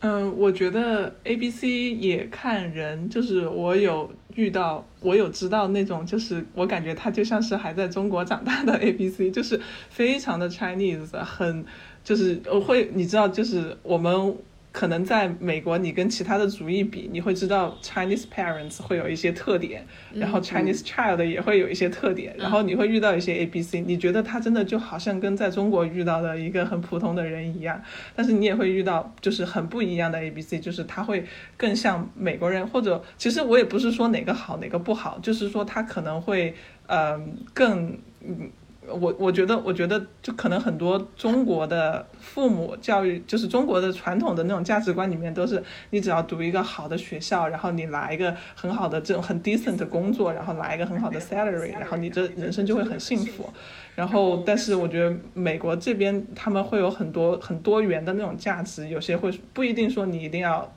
[0.00, 9.60] 嗯，我觉得 A B C 也看人，就是我有遇到，我有知道那种，就是我感觉他就像是还在中国长大的 A B C，就是
[9.90, 11.64] 非常的 Chinese，很
[12.02, 14.34] 就是我会你知道，就是我们
[14.72, 27.82] 可能在美国，你跟其他的族裔比，你会知道 Chinese parents 会有一些特点，然后 Chinese child 也会有一些特点，然后你会遇到一些 A B C，你觉得他真的就好像跟在中国遇到的一个很普通的人一样，
[28.14, 31.24] 但是你也会遇到就是很不一样的 A B C，就是他会
[31.56, 36.54] 更像美国人，或者其实我也不是说哪个好哪个不好，就是说他可能会
[36.86, 37.20] 呃
[37.52, 38.50] 更嗯。
[38.92, 53.48] 我我觉得，我觉得就可能很多中国的父母教育，就是中国的传统的那种价值观里面，都是你只要读一个好的学校，然后你拿一个很好的这种很 decent 的工作，然后拿一个很好的 salary，然后你这人生就会很幸福。
[53.94, 60.72] 然后，但是我觉得美国这边他们会有很多很多元的那种价值，有些会不一定说你一定要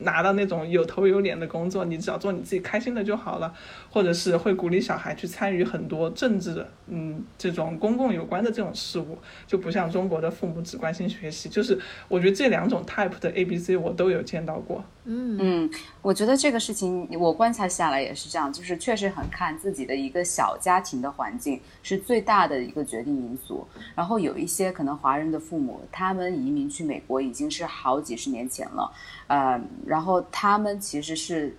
[0.00, 3.52] 拿到那种有头有脸的工作，你只要做你自己开心的就好了，
[3.90, 11.48] 或者是会鼓励小孩去参与很多政治，嗯，这种公共有关的这种事物，就不像中国的父母只关心学习。
[11.48, 14.84] 就是我觉得这两种 type 的 A B C 我都有见到过。
[15.10, 15.70] 嗯，
[16.02, 23.66] 我觉得这个事情我观察下来也是这样，就是确实很看自己的一个小家庭的环境是最大的一个决定因素。
[23.94, 28.92] 然后有一些可能华人的父母，他们移民去美国已经是好几十年前了，
[29.28, 31.56] 呃，然后他们其实是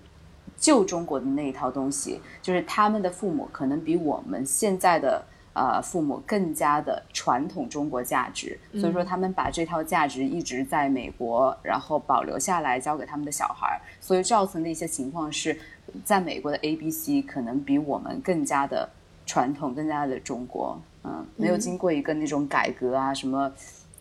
[0.56, 5.26] 旧中国的那一套东西，就是他们的父母可能比我们现在的。
[5.60, 13.76] 呃，父母更加的传统中国价值，所以说他们把这套价值一直在美国，然后保留下来，交给他们的小孩儿。
[14.00, 15.60] 所以造成的一些情况是，
[16.06, 18.90] 在美国的 A、B、C 可能比我们更加的
[19.26, 23.52] 传统，更加的中国，嗯，没有经过一个那种改革啊，什么，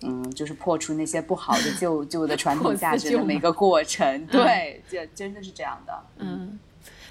[0.03, 4.25] 嗯，就是破除那些不好的旧旧的传统 价值的每个过程。
[4.31, 6.03] 对，这真的是这样的。
[6.19, 6.57] 嗯。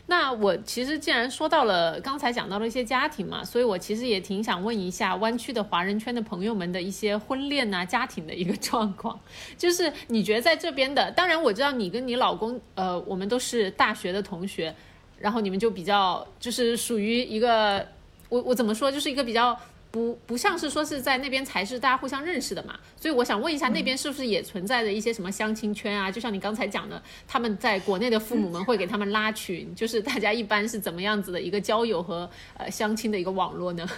[0.09, 9.19] 那我其实既然说到了刚才讲到了一些家庭嘛，所以我其实也挺想问一下湾区的华人圈的朋友们的一些婚恋呐、家庭的一个状况。
[9.57, 14.73] 就是你觉得在这边的，当然我知道你跟你老公，呃，我们都是大学的同学，
[15.19, 17.85] 然后你们就比较就是属于一个，
[18.29, 19.59] 我我怎么说，就是一个比较。
[19.97, 26.11] 不不像是说是在那边才是大家互相认识的嘛，所以我想问一下，那边是不是也存在着一些什么相亲圈啊？
[26.11, 33.89] 就像你刚才讲的，他们在国内的父母们会给他们拉群，就是大家一般是怎么样子的一个交友和呃相亲的一个网络呢？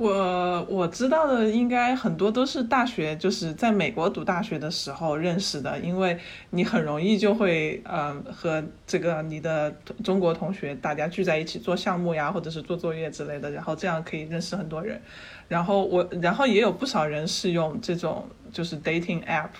[0.00, 9.70] 我我知道的应该很多都是大学，就是在美国读大学的时候认识的，因为你很容易就会呃和这个你的
[10.02, 14.98] 中国同学大家聚在一起做项目呀，或者是做作业之类的，然后这样可以认识很多人。
[15.48, 19.50] 然后我然后也有不少人是用这种就是 dating app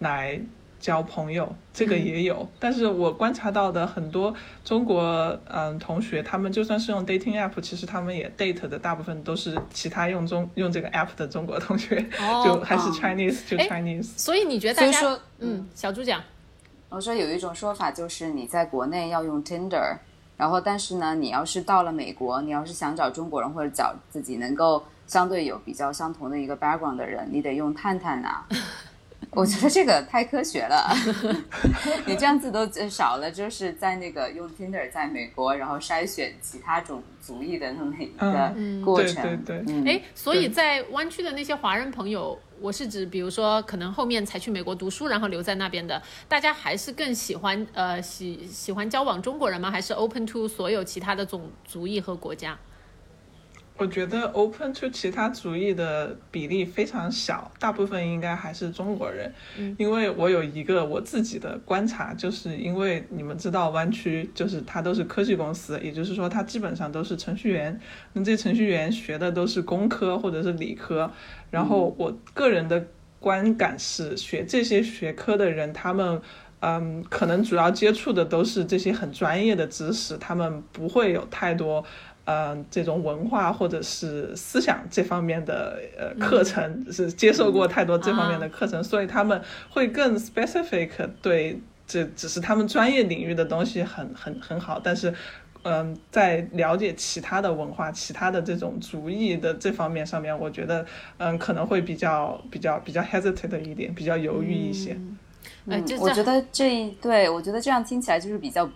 [0.00, 0.40] 来。
[0.78, 12.00] 交朋友这个也有，但是我观察到的很多中国嗯同学，他们就算是用 dating app，其实他们也 date 的大部分都是其他用中用这个 app 的中国同学，
[12.44, 14.12] 就还是 Chinese 就 Chinese。
[14.16, 16.22] 所以你觉得大家说嗯，小猪讲，
[16.88, 19.96] 我说有一种说法就是你在国内要用 Tinder，
[20.36, 28.46] 然后但是呢，你要是到了美国，你要是想找中国人或者找自己能够相对有比较相同的一个 background 的人，你得用探探啊。
[29.30, 30.94] 我觉得这个太科学了，
[32.06, 39.22] 你这样子都少了，就是在那个用 Tinder 在美国，然后筛选其他种族裔的那么一个过程。
[39.22, 39.92] 对对对。
[39.92, 49.70] 哎，所以在湾区的那些华人朋友，我是指，比如说可能后面才去美国读书，然后留在那边的，大家还是更喜欢呃喜喜欢交往中国人吗？
[49.70, 52.56] 还是 open to 所有其他的种族裔和国家？
[53.78, 59.30] 我觉得 open to 其他族裔的比例非常小，大部分应该还是中国人。
[59.76, 67.78] 因为我有一个我自己的观察，就是因为你们知道湾区就是它都是科技公司，也就是说它基本上都是程序员，
[68.14, 71.10] 那这些程序员学的都是工科或者是理科。
[71.50, 72.82] 然后我个人的
[73.20, 76.20] 观感是，学这些学科的人，他们
[76.60, 81.84] 嗯，可能主要接触的都是这些很专业的知识，他们不会有太多。
[82.26, 90.90] 嗯，这种文化或者是思想这方面的呃课程是接受过太多这方面的课程，所以他们会更 specific
[91.22, 95.14] 对这只是他们专业领域的东西很很很好，但是
[95.62, 100.84] 嗯，在了解其他的文化、其他的这种主义的这方面上面，我觉得
[101.18, 104.98] 嗯可能会比较比较比较 hesitate 一点，比较犹豫一些。
[105.66, 108.68] 嗯，我觉得这对我觉得这样听起来就是比较。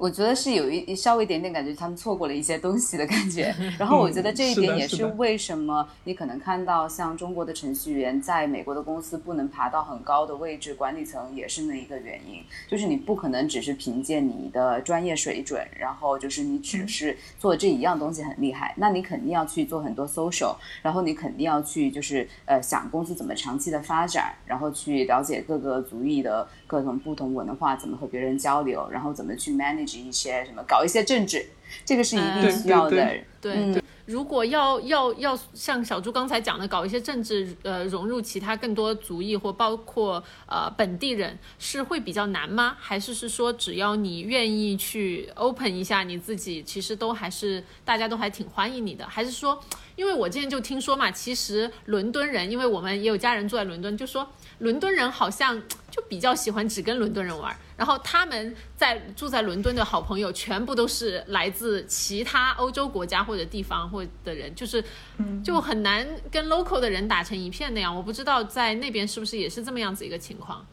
[0.00, 3.54] 我觉得是有一稍微一点点感觉，他们错过了一些东西的感觉。
[3.78, 12.42] 然后我觉得这一点也是为什么你可能看到像中国的程序员在美国的公司不能爬到很高的位置，管理层也是那一个原因。
[12.66, 29.98] 就是你不可能只是凭借你的专业水准，然后就是你只是做这一样东西很厉害，那你肯定要去做很多 social，然后你肯定要去就是呃想公司怎么长期的发展，然后去了解各个族裔的各种不同文化怎么和别人交流，然后怎么去 manage。
[29.98, 31.44] 一些什么搞一些政治，
[31.84, 33.12] 这个是一定需要的。
[33.40, 42.76] 对，如果要要要像小朱刚才讲的，搞一些政治，呃，融入其他更多族裔或包括呃本地人，是会比较难吗？
[42.78, 49.04] 还是是说只要你愿意去 open 一下你自己，其实都还是大家都还挺欢迎你的？
[49.08, 49.58] 还是说，
[49.96, 54.28] 因为我之前就听说嘛，其实伦敦人，因为我们也有家人住在伦敦，就说。
[54.60, 55.58] 伦敦人好像
[55.90, 64.82] 就比较喜欢只跟伦敦人玩，然后他们在住在伦敦的好朋友全部都是来自其他欧洲国家或者地方或的人，就是
[65.44, 67.94] 就很难跟 local 的人打成一片那样。
[67.94, 70.64] 我不知道在那边是不是也是这么样子一个情况。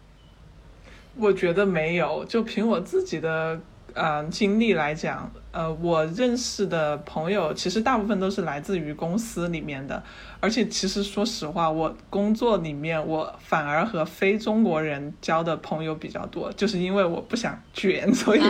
[1.15, 3.59] 我觉得没有，就凭我自己的
[3.97, 10.03] 嗯经历来讲，呃，我认识的朋友其实大部分都是来自于公司里面的。
[10.39, 18.41] 而且其实说实话，我工作里面我反而和非中国人交的朋友比较多，就是因为我不想卷， 所以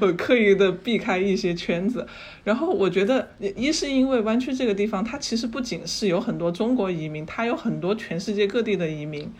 [0.00, 2.06] 我刻意的避开一些圈子。
[2.44, 9.32] 然后我觉得，一是因为湾区这个地方，它其实不仅是有很多中国移民，它有很多全世界各地的移民。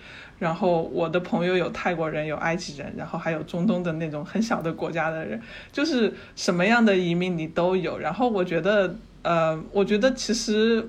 [0.43, 5.41] 然后我的朋友有泰国人，有埃及人，然后还有中东的那种很小的国家的人，
[5.71, 7.97] 就是什么样的移民你都有。
[7.99, 10.89] 然后我觉得，呃，我觉得其实。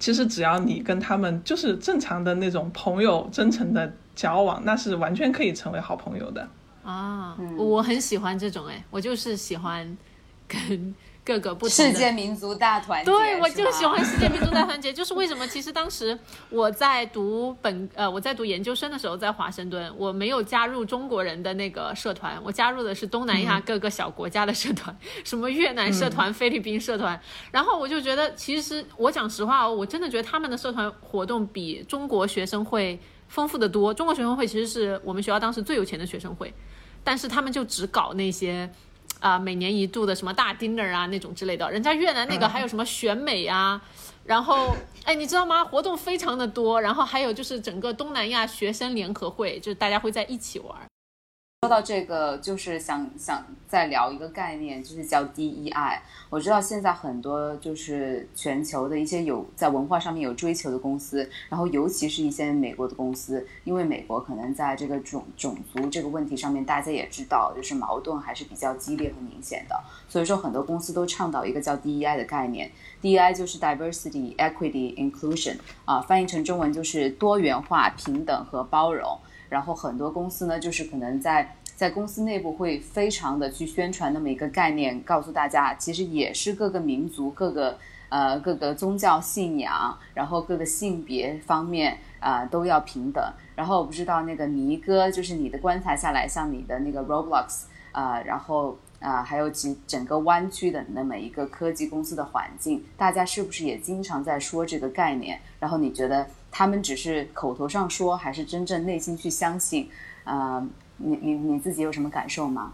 [0.00, 6.48] 其实只要你跟他们就是正常的那种朋友，真诚的交往，那是完全可以成为好朋友的。
[6.84, 9.98] 啊，我很喜欢这种哎，我就是喜欢
[10.46, 10.94] 跟
[11.28, 13.10] 各个不同世界民族大团结。
[13.10, 14.90] 对，我就喜欢世界民族大团结。
[14.90, 15.46] 就是为什么？
[15.46, 16.18] 其实当时
[16.48, 27.20] 我在读本呃我在读研究生的时候，在华盛顿，我没有加入中国人的那个社团，我加入的是东南亚各个小国家的社团，什么越南社团、菲律宾社团。
[27.50, 32.98] 然后我就觉得，其实我讲实话哦，我真的觉得他们的社团活动比中国学生会
[33.28, 33.92] 丰富的多。
[33.92, 36.54] 中国学生会其实是我们学校当时最有钱的学生会，
[37.04, 38.70] 但是他们就只搞那些。
[39.20, 43.80] 啊、每年一度的什么大 dinner 啊那种之类的，人家越南那个还有什么选美啊，
[44.24, 45.64] 然后哎，你知道吗？
[45.64, 50.76] 活动非常的多，然后还有就是整个东南亚学生联合会，就是大家会在一起玩。
[51.62, 55.98] 说到这个，就是想想再聊一个概念，就是叫 DEI。
[56.30, 69.74] 我知道现在很多就是全球的一些有在文化上面有追求的公司，然后尤其是一些美国的公司，因为美国可能在这个种种族这个问题上面，大家也知道，就是矛盾还是比较激烈和明显的。
[70.08, 72.70] 所以说，很多公司都倡导一个叫 DEI 的概念。
[73.02, 79.18] DEI 就是 Diversity, Equity, Inclusion 啊，翻译成中文就是多元化、平等和包容。
[79.48, 87.78] 然后很多公司呢，就是可能在在公司内部会非常的去宣传那么一个概念，告诉大家，其实也是各个民族、各个
[88.08, 93.24] 呃各个宗教信仰，然后各个性别方面啊、都要平等。
[93.54, 105.40] 然后我不知道那个尼哥，就是你的观察下来，像你的那个 Roblox 啊、然后啊、还有其整个湾区的那么一个科技公司的环境，大家是不是也经常在说这个概念？
[105.60, 109.88] 然后你觉得他们只是口头上说，还是真正内心去相信？
[110.24, 110.62] 啊、
[110.98, 112.72] 你你你自己有什么感受吗？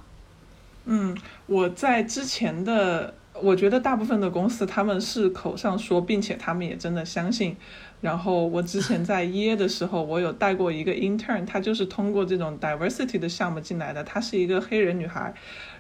[0.87, 1.17] 嗯，
[1.47, 7.57] 我在之前的，我觉得大部分的公司他们是口上说，并且他们也真的相信。
[8.01, 15.33] 然后我之前在耶的时候，我有带过一个 intern，她就是通过这种 diversity 的项目进来的，她是一个黑人女孩，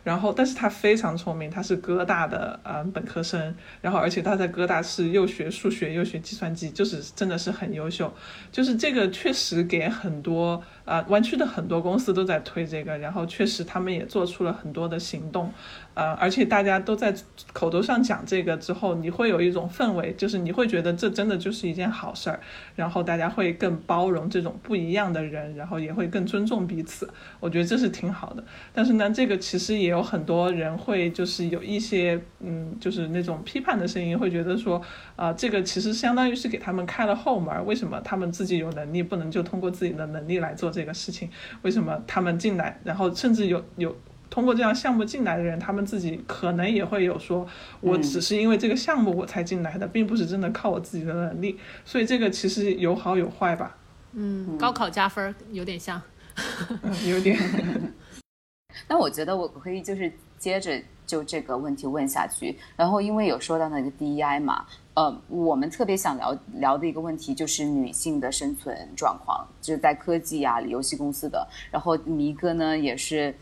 [0.04, 8.12] 然后但是他非常聪明，他是哥大的嗯本科生，然后而且他在哥大是又学数学又学计算机，就是真的是很优秀，
[8.52, 15.52] 就是这个确实给很多啊湾区的很多公司都在推这个，然后确实他们也做出了很多的行动，
[15.94, 17.14] 呃，而且大家都在
[17.52, 22.40] 口头上讲这个之后，你会有一种氛围，就是你会觉得这真的就是一件好事儿，
[22.74, 28.42] 然后大家会更包容这种不一样的人，然后也会更尊重彼此，我觉得这是挺好的。
[28.72, 34.82] 但是呢，这个其实也有很多人会就是有一些嗯，就是那种批判的声音，会觉得说，
[35.14, 41.30] 啊、这个其实相当于是给他们开了后门儿，为什么他们自己有能力不能就通过自己的能力来做这个事情？
[41.62, 43.96] 为什么他们进来，然后甚至有有。
[44.30, 47.46] 通过这样项目进来的人，他们自己可能也会有说，
[47.80, 53.76] 我只是因为这个项目我才进来的，并不是真的靠我自己的能力，所以这个其实有好有坏吧，
[54.12, 56.00] 嗯，高考加分儿有点像。
[56.82, 57.38] 嗯，有点。
[58.88, 71.46] 那我觉得我可以就是接着就这个问题问下去，然后因为有说到那个 DEI 嘛，呃，我们特别想聊聊的一个问题就是女性的生存状况，就是在科技啊、游戏公司的。
[71.70, 73.32] 然后迷哥呢也是，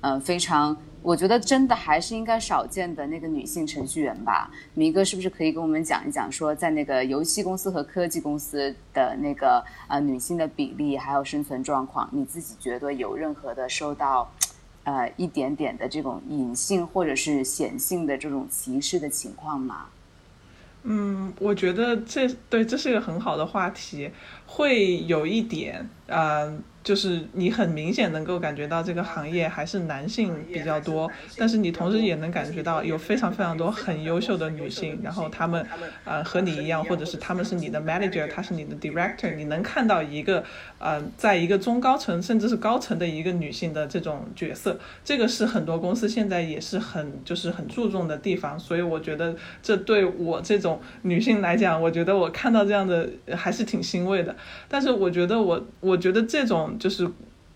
[0.00, 4.50] 呃，非常，我觉得真的还是应该少见的那个女性程序员吧。
[4.74, 14.30] 迷哥是不是可以跟我们讲一讲，说在那个游戏公司和科技公司的那个呃女性的比例还有生存状况，你自己觉得有任何的受到？
[14.82, 19.84] 呃，一点点的这种隐性或者是显性的这种歧视的情况吗？
[20.84, 24.10] 嗯，我觉得这对这是一个很好的话题，
[24.52, 35.64] 会有一点，呃，就是你很明显能够感觉到这个行业还是男性比较多，但是你同时也能感觉到有非常非常多很优秀的女性，然后她们，
[36.04, 40.42] 呃，和你一样，或者是她们是你的 manager，她是你的 director，你能看到一个，
[40.78, 54.34] 呃，在一个中高层甚至是高层的一个女性的这种角色，这个是很多公司现在也是很就是很注重的地方，所以我觉得这对我这种女性来讲，我觉得我看到这样的呃还是挺欣慰的。
[54.68, 57.08] 但是我觉得我我觉得这种就是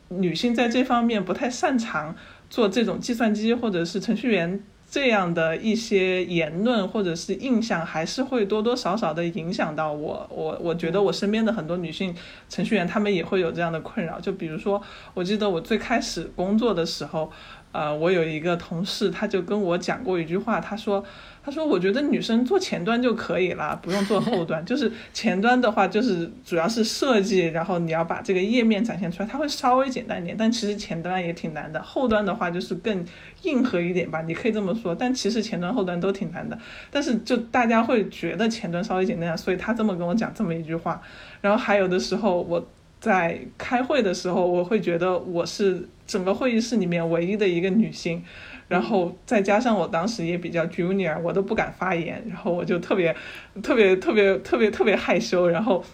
[0.09, 2.14] 女性在这方面不太擅长
[2.51, 10.26] 做这种计算机或者是程序员这样的一些言论或者是印象，还是会多多少少的影响到我。
[10.30, 12.14] 我我觉得我身边的很多女性
[12.49, 14.20] 程序员，她们也会有这样的困扰。
[14.20, 14.80] 就比如说，
[15.14, 17.32] 我记得我最开始工作的时候，
[17.74, 21.04] 呃，我有一个同事，他就跟我讲过一句话，他说。
[21.46, 24.64] 他说：“我觉得女生做前端就可以了，不用做后端。
[24.64, 30.34] 就是前端的话，就是主要是设计，然后你要把这个页面展现出来，它会稍微简单一点。
[30.38, 33.04] 但其实前端也挺难的，后端的话就是更
[33.42, 34.94] 硬核一点吧，你可以这么说。
[34.94, 36.58] 但其实前端后端都挺难的。
[36.90, 41.02] 但是就大家会觉得前端稍微简单，所以他这么跟我讲这么一句话。
[41.42, 42.66] 然后还有的时候我。”
[43.00, 48.22] 在开会的时候，我会觉得我是整个会议室里面唯一的一个女性，
[48.68, 53.14] 然后再加上我当时也比较 junior，我都不敢发言，然后我就特别
[53.62, 55.84] 特别特别特别特别害羞，然后。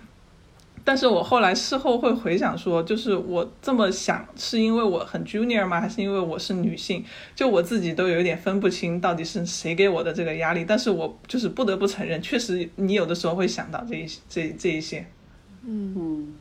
[0.83, 5.79] 但是我后来事后会回想说，就是我这么想，是因为我很 junior 吗？
[5.79, 7.05] 还是因为我是女性？
[7.35, 10.65] 就我自己都有一点分不清，到底是谁给我的这个压力。
[10.67, 15.05] 但是我就是不得不承认，确实你有的时候会想到这一这这一些。
[15.67, 16.35] 嗯嗯。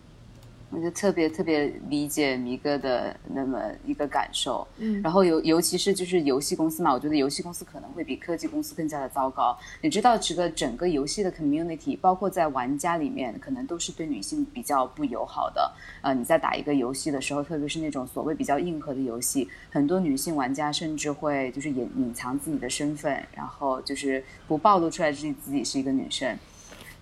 [0.71, 9.57] 我就特别特别理解迷哥的那么一个感受，嗯，然后尤尤其是就是游戏公司嘛，我觉得游戏公司可能会比科技公司更加的糟糕。
[9.81, 15.71] 你知道，这个整个游戏的 community，包括在玩家里面，可能都是对女性比较不友好的。
[16.01, 26.37] 呃，你在打一个游戏的时候，特别是那种所谓比较硬核的游戏，很多女性玩家甚至会就是隐隐藏自己的身份，然后就是不暴露出来自己自己是一个女生。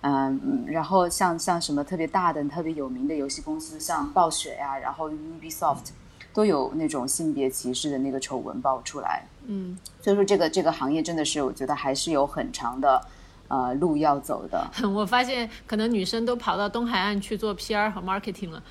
[0.00, 5.88] 嗯，然后像像什么特别大的、特别有名的游戏公司，像暴雪呀，然后 Ubisoft，
[6.32, 9.24] 都有那种性别歧视的那个丑闻爆出来。
[9.46, 13.00] 嗯，所以说这个这个行业真的是，我觉得还是有很长的
[13.48, 14.70] 呃路要走的。
[14.88, 18.62] 我发现可能女生都跑到东海岸去做 PR 和 marketing 了。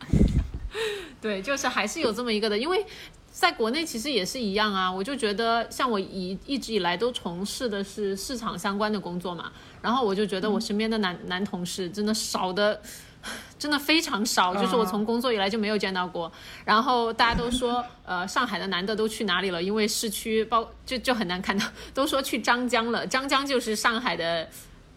[1.20, 2.86] 对，就是还是有这么一个的，因为。
[3.34, 9.50] 在国内其实也是一样啊，我就觉得像我一一直以来都从事的是市场相关的工作嘛，
[9.82, 12.80] 然后我就觉得我身边的男男同事真的少的，
[13.58, 16.30] 真的非常少，就是我从工作以来就没有见到过。
[16.64, 19.60] 然后大家都说，呃，上海的男的都去哪里了？
[19.60, 23.04] 因为市区包就就很难看到，都说去张江了。
[23.04, 24.48] 张江就是上海的，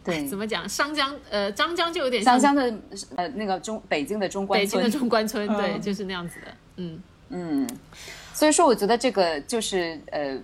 [0.06, 0.70] 对， 怎么讲？
[0.70, 2.78] 商江，呃，张江就有点像张江的，
[3.16, 7.68] 呃，那个中北京的中关村，北京的中关村，对，就是那样子的，嗯嗯。
[8.38, 10.38] 所以说，我觉得这个就是呃，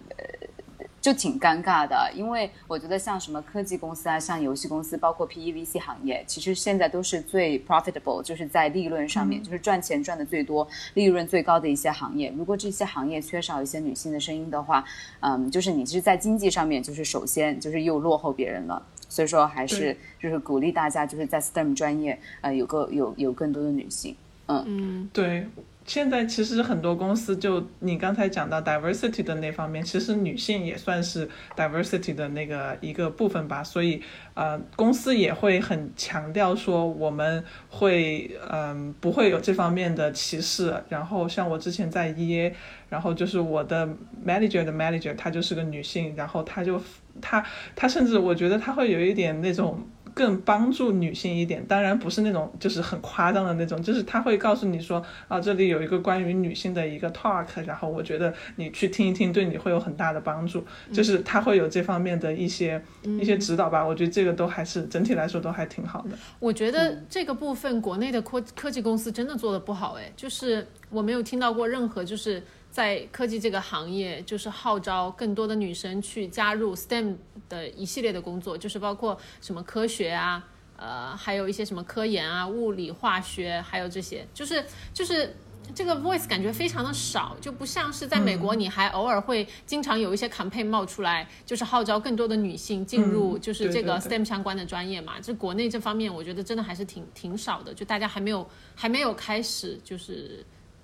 [1.00, 12.34] 就挺尴尬的，因为我觉得像什么科技公司啊，像游戏公司，包括 PEVC 行业，其实现在都是最 profitable，就是在利润上面，就是赚钱赚的最多、利润最高的一些行业。
[12.36, 14.84] 如果这些行业缺少一些女性的声音的话，
[15.20, 18.82] 嗯，就是你是在经济上面，就是首先就是又落后别人了。
[19.08, 24.16] 所以说，还是就是鼓励大家，就是在 STEM 专业，呃，有个有有更多的女性。
[24.48, 25.46] 嗯嗯，对。
[25.86, 31.28] 现在其实很多公司，就你刚才讲到 diversity 的那方面，其实女性也算是
[31.58, 33.64] diversity 的那个一个部分吧。
[33.64, 34.02] 所以，
[34.34, 40.74] 呃，公司也会很强调说，我们会，嗯，不会有这方面的歧视。
[40.88, 42.54] 然后，像我之前在 EA，
[42.90, 43.88] 然后就是我的
[44.26, 46.82] manager 的 manager，她就是个女性，然后她就，
[47.22, 49.86] 她，她甚至我觉得她会有一点那种。
[50.14, 62.82] 更帮助女性一点，当然不是那种就是很夸张的那种，就是他会告诉你说啊，这里有一个关于女性的一个 talk，然后我觉得你去听一听，对你会有很大的帮助，就是他会有这方面的一些
[63.20, 63.86] 一些指导吧。
[63.86, 66.18] 我觉得这个都还是整体来说都还挺好的。
[66.40, 72.44] 我觉得这个部分国内的科科技公司真的做的不好，哎，就是我没有听到过任何就是。
[72.74, 77.16] 在科技这个行业，就是号召更多的女生去加入 STEM
[77.48, 80.44] 的一系列的工作，就是包括什么科学啊，
[80.76, 85.36] 呃，还有一些什么科研啊、物理、化学，还有这些，就是就是
[85.76, 95.20] 这个 voice 感觉非常的少，就不像是在美国，你还偶尔会经常有一些 campaign 冒出来，就是号召更多的女性进入就是这个 STEM 相关的专业嘛。
[95.22, 100.44] 这国内这方面，我觉得真的还是挺挺少的，就大家还没有还没有开始就是。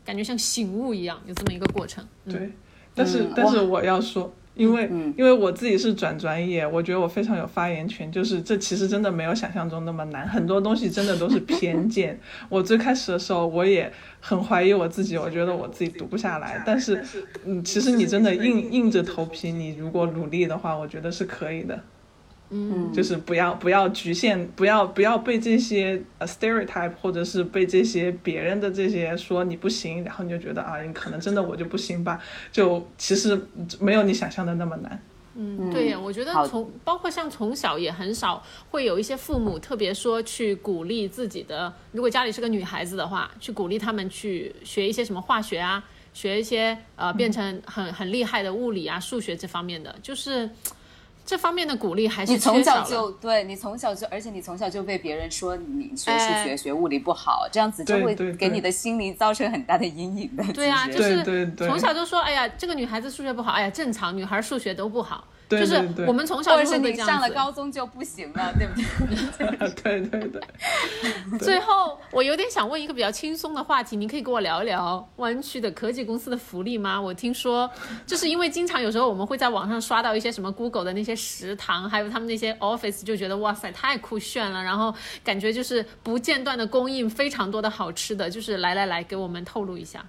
[0.09, 2.03] 感觉像醒悟一样，有这么一个过程。
[2.27, 2.51] 对，
[2.95, 8.11] 但是但是我要说，因为因为我自己是转专业，我觉得我非常有发言权。
[8.11, 12.19] 就是这其实真的没有想象中那么难，很多东西真的都是偏见。
[12.49, 16.63] 我最开始的时候，我也很怀疑我自己，我觉得我自己读不下来。
[16.65, 17.05] 但是，
[17.45, 21.79] 嗯，其实你真的硬硬着头皮，你如果努力的话，我觉得是可以的。
[22.51, 32.19] 嗯，就是不要不要局限，不要不要被这些呃 stereotype，或者是被这些别人的这些说你不行，然后你就觉得啊，你可能真的我就不行吧，
[32.51, 33.39] 就其实
[33.79, 34.99] 没有你想象的那么难。
[35.35, 45.83] 嗯，对呀，我觉得从包括像从小也很少会有一些父母特别说去鼓励自己的，如果家里是个女孩子的话，去鼓励他们去学一些什么化学啊，
[46.13, 50.49] 学一些呃变成很很厉害的物理啊、数学这方面的，就是。
[51.29, 60.43] 这方面的鼓励还是你从小就对你从小就，而且你从小就被别人说你学数学、学物理不好，这样子就会给你的心理造成很大的阴影的。
[60.53, 66.99] 对啊，就是从小就说，哎呀，这个女孩子数学不好，哎呀，正常，女孩数学都不好，对就是对对我们从小就是你。
[66.99, 69.71] 上了高中就不行了，对不对？
[69.81, 76.99] 对对 对，最后，我有点想问一个比较轻松的话题，你可以跟我聊一聊湾区的科技公司的福利吗？
[77.01, 77.67] 我听说，
[78.05, 84.93] 就是因为经常有时候我们会在网上刷到一些什么 Google 的那些食堂，还有他们那些 Office，就觉得哇塞太酷炫了，然后
[85.23, 90.05] 感觉就是不间断的供应非常多的好吃的，就是来来来，给我们透露一下。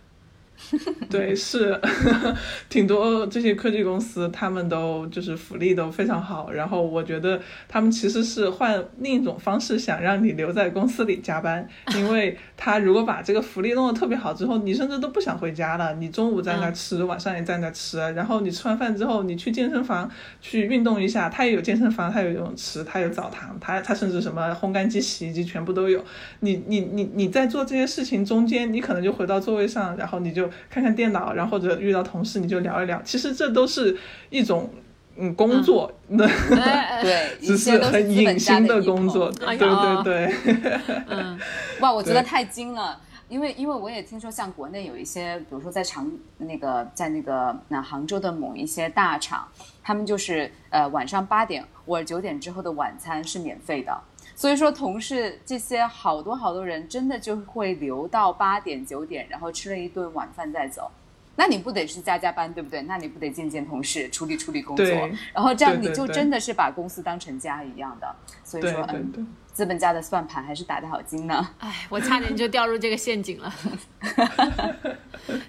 [1.11, 1.79] 对，是
[2.69, 6.53] 挺多这些科技公司，他们都就是福利都非常好。
[6.53, 15.95] 然后我觉得他们其实是换另一种方式想让你留在公司里加班，因为 他如果把这个福利弄得特别好之后，你甚至都不想回家了。
[15.95, 26.05] 你中午在那儿吃，晚上也在那吃，然后你吃完饭之后，你去健身房去运动一下，他也有健身房，他有游泳池，他有澡堂，他他甚至什么烘干机、洗衣机全部都有。
[26.41, 33.01] 你你你你在做这些事情中间，你可能就回到座位上，然后你就看看电脑，然后或者遇到同事你就聊一聊。
[33.03, 33.97] 其实这都是
[34.31, 34.71] 一种
[35.17, 36.25] 嗯工作，那、
[36.57, 39.33] 哎对， 一 只是是很隐形的工作。
[39.47, 39.69] 哎对
[40.03, 41.39] 对对，嗯
[41.81, 43.01] 哇，我觉得太精了。
[43.29, 49.47] 因为因为我也听说，像国内有一些，比如说在长那个在那个那杭州的某一些大厂，
[49.85, 53.97] 他们就是呃晚上八点或者九点之后的晚餐是免费的。
[54.41, 60.91] 所以说，同事这些好多好多人真的就会留到八点九点，然后吃了一顿晚饭再走。
[61.37, 62.81] 那你不得是加加班，对不对？
[62.81, 64.87] 那你不得见见同事，处理处理工作，
[65.35, 68.17] 然后这样你就真的是把公司当成家一样的。
[68.43, 69.29] 所以说，嗯。
[69.61, 71.47] 资本家的算盘还是打得好精呢。
[71.59, 73.55] 哎，我差点就掉入这个陷阱了。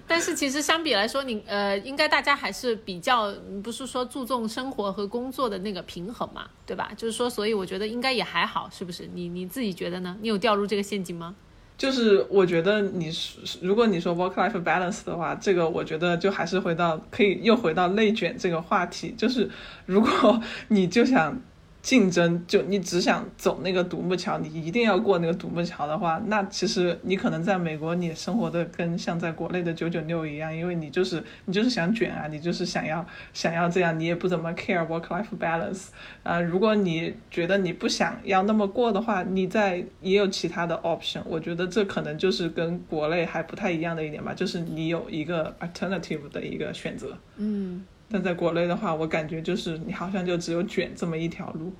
[0.06, 3.32] 但是其实相比来说，你呃，应该大家还是比较
[3.64, 6.90] 不是说注重生活和工作的那个平衡嘛，对吧？
[6.94, 9.08] 就是说，所以我觉得应该也还好，是不是？
[9.14, 10.14] 你你自己觉得呢？
[10.20, 11.34] 你有掉入这个陷阱吗？
[11.78, 19.50] 就是我觉得你是如果你说 work life balance 的话，这个我觉得就还是回到可以又回到内卷这个话题，就是
[19.86, 20.38] 如果
[20.68, 21.40] 你就想
[21.82, 33.04] 竞争，就你只想走那个独木桥，你一定要过那个独木桥的话，那其实你可能在美国你生活的跟像在国内的九九六一样，因为你就是你就是想卷啊，你就是想要
[33.34, 35.86] 想要这样，你也不怎么 care work life balance
[36.22, 47.18] 啊、如果你觉得你不想要那么过的话，你在也有其他的 option，我觉得这可能就是跟国内还不太一样的一点吧，就是你有一个 alternative 的一个选择。
[47.38, 51.72] 嗯，但在国内的话，我感觉就是你好像就只有卷这么一条路。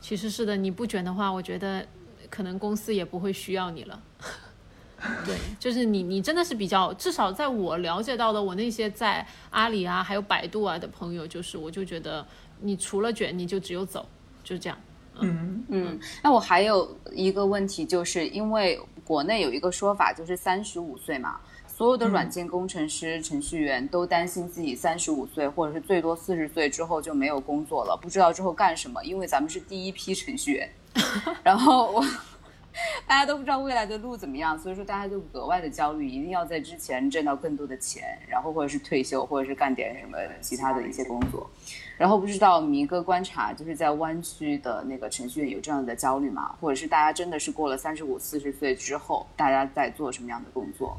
[0.00, 1.86] 其实是的，你不卷的话，我觉得
[2.30, 4.00] 可能公司也不会需要你了。
[5.24, 12.26] 对，就是你，你真的是比较，至少在我了解到的，我那些在阿里啊，还有百度啊的朋友，就是我就觉得，
[12.60, 14.08] 你除了卷，你就只有走，
[14.42, 14.76] 就这样。
[15.20, 21.38] 嗯，嗯，那我还有一个问题，就是因为国内有一个说法，就是三十五岁嘛，
[21.78, 30.68] 所有的软件工程师、程序员都担心自己三十五岁或者是最多四十岁之后就没有工作了，不知道之后干什么，因为咱们是第一批程序员，
[31.44, 32.04] 然后我。
[33.06, 41.48] 大家都不知道未来的路怎么样，所以说大家就格外的焦虑，一定要在之前挣到更多的钱，然后或者是退休，或者是干点什么其他的一些工作。
[41.96, 46.56] 然后不知道迷哥观察，就是在湾区的那个程序员有这样的焦虑吗？
[46.60, 50.96] 或者是大家真的是过了三十五、四十岁之后，大家在做什么样的工作？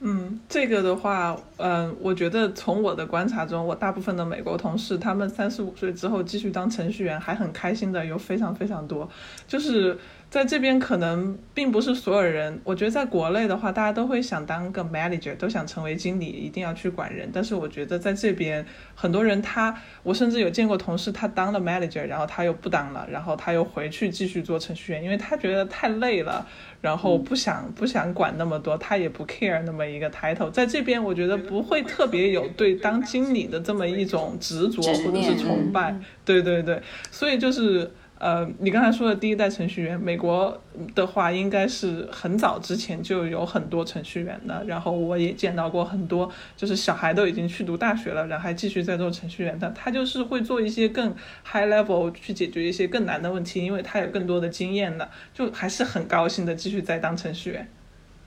[0.00, 9.08] 嗯，这个的话，嗯、我觉得从我的观察中，我大部分的美国同事，他们三十五岁之后继续当程序员，还很开心的有非常非常多。
[9.46, 9.98] 就是
[10.30, 17.30] 在这边可能并不是所有人，我觉得在国内的话，大家都会想当个 manager，都想成为经理，一定要去管人。
[17.32, 18.64] 但是我觉得在这边，
[18.94, 26.46] 很多人他，我甚至有见过同事，他当了 manager，然后他又不当了，然后他又回去继续做程序员，因为他觉得太累了。
[26.80, 40.60] 然后不想不想管那么多，他也不 care 那么一个 title，在这边我觉得不会特别有对当经理的这么一种执着或者是崇拜，对对对，所以就是呃，你刚才说的第一代程序员，美国
[40.92, 51.14] 的话应该是很早之前就有很多程序员的，然后我也见到过很多，就是小孩都已经去读大学了，然后还继续在做程序员的，他就是会做一些更
[51.44, 57.68] high level 去解决一些更难的问题，因为他有更多的经验了，就还是很高兴的继续在当程序员。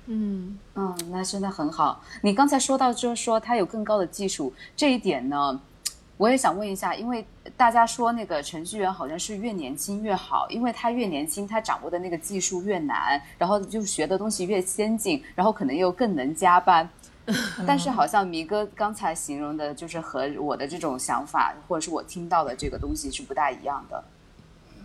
[0.07, 2.03] 嗯，嗯，那真的很好。
[2.23, 5.61] 你刚才说到就是说他有更高的技术这一点呢，
[6.21, 7.25] 我也想问一下，因为
[7.57, 16.87] 大家说那个程序员好像是越年轻越好，因为他越年轻，他掌握的那个技术越难，然后就学的东西越先进，然后可能又更能加班。
[17.65, 24.03] 但是好像迷哥刚才形容的，就是和我的这种想法，或者是我听到的这个东西是不大一样的。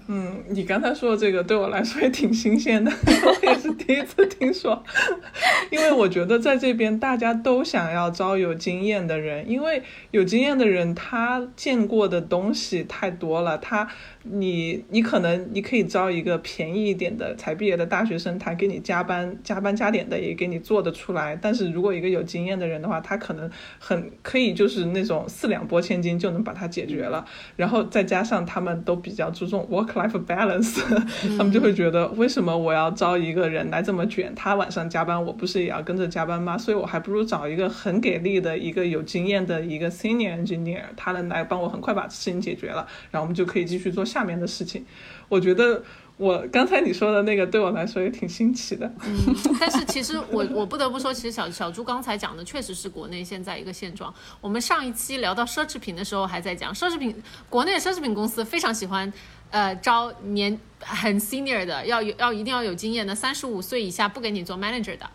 [0.08, 4.82] 嗯，你刚才说的这个对我来说也挺新鲜的， 我也是第一次听说。
[5.70, 9.82] 因为我觉得在这边大家都想要招有经验的人，因为
[10.12, 13.88] 有经验的人他见过的东西太多了，他。
[14.30, 21.38] 你你可能你可以招一个便宜一点的才毕业的大学生，他给你加班加班加点的也给你做得出来。
[21.40, 23.48] 但是如果一个有经验的人的话，他可能
[23.78, 27.24] 很可以就是那种四两拨千斤就能把它解决了。
[27.54, 30.80] 然后再加上他们都比较注重 work life balance，
[31.38, 34.32] 他们就会觉得为什么我要招一个人来这么卷？
[34.34, 36.58] 他晚上加班，我不是也要跟着加班吗？
[36.58, 44.04] 所以我还不如找一个很给力的一个有经验的一个 senior engineer，他能来帮我很快把事情解决了，然后我们就可以继续做。
[44.06, 44.84] 下面的事情，
[45.28, 45.82] 我觉得
[46.16, 48.90] 我刚才你说的那个对我来说也挺新奇的。
[49.04, 54.12] 嗯，但是其实我 我不得不说，其实小小朱刚才讲的确实是国内现在一个现状。
[54.40, 57.14] 我们上一期聊到奢侈品的时候还在讲，奢侈品
[57.50, 59.12] 国内的奢侈品公司非常喜欢
[59.50, 65.08] 呃招年很 senior 的，要有要一定要有经验的，三十五岁以下不给你做 manager 的。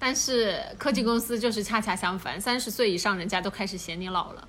[0.00, 4.46] 但是科技公司就是恰恰相反，三十岁以上人家都开始嫌你老了。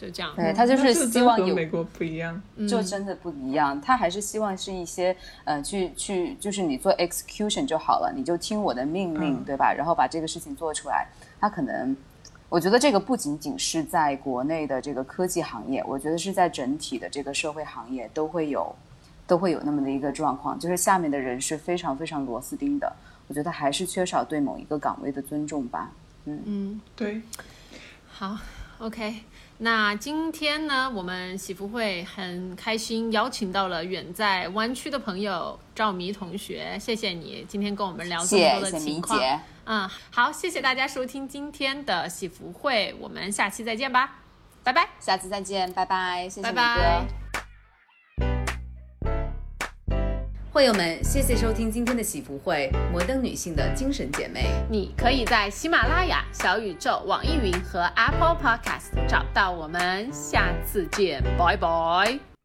[0.00, 3.80] 就这样，对他就是希望有美国不一样，就真的不一样。
[3.80, 9.74] 他还是希望是一些呃，去去就是你做 execution 就好了，你就听我的命令，对吧？
[9.76, 11.08] 然后把这个事情做出来。
[11.40, 11.96] 他可能，
[12.48, 18.72] 我觉得这个不仅仅是在国内的这个科技行业，我觉得是在整体的这个社会行业都会有，
[19.26, 22.92] 都会有那么的一个状况，就是下面的人是非常非常螺丝钉的。
[23.26, 25.90] 我觉得还是缺少对某一个岗位的尊重吧。
[26.26, 27.20] 嗯嗯，对，
[28.06, 28.38] 好
[28.78, 29.14] ，OK。
[29.60, 39.20] 那今天呢，我们喜福会很开心邀请到了远在湾区的朋友赵迷同学，谢谢你今天跟我们聊这么多的情况。
[39.64, 44.18] 嗯，好，谢谢大家收听今天的喜福会，我们下期再见吧，
[44.62, 47.27] 拜拜，下次再见，拜拜，谢谢拜拜。
[50.58, 54.50] 朋友们，谢谢收听今天的喜福会，摩登女性的精神姐妹。
[54.68, 60.12] 你可以在喜马拉雅、小宇宙、网易云和 Apple Podcast 找到我们。
[60.12, 62.37] 下次见，拜拜。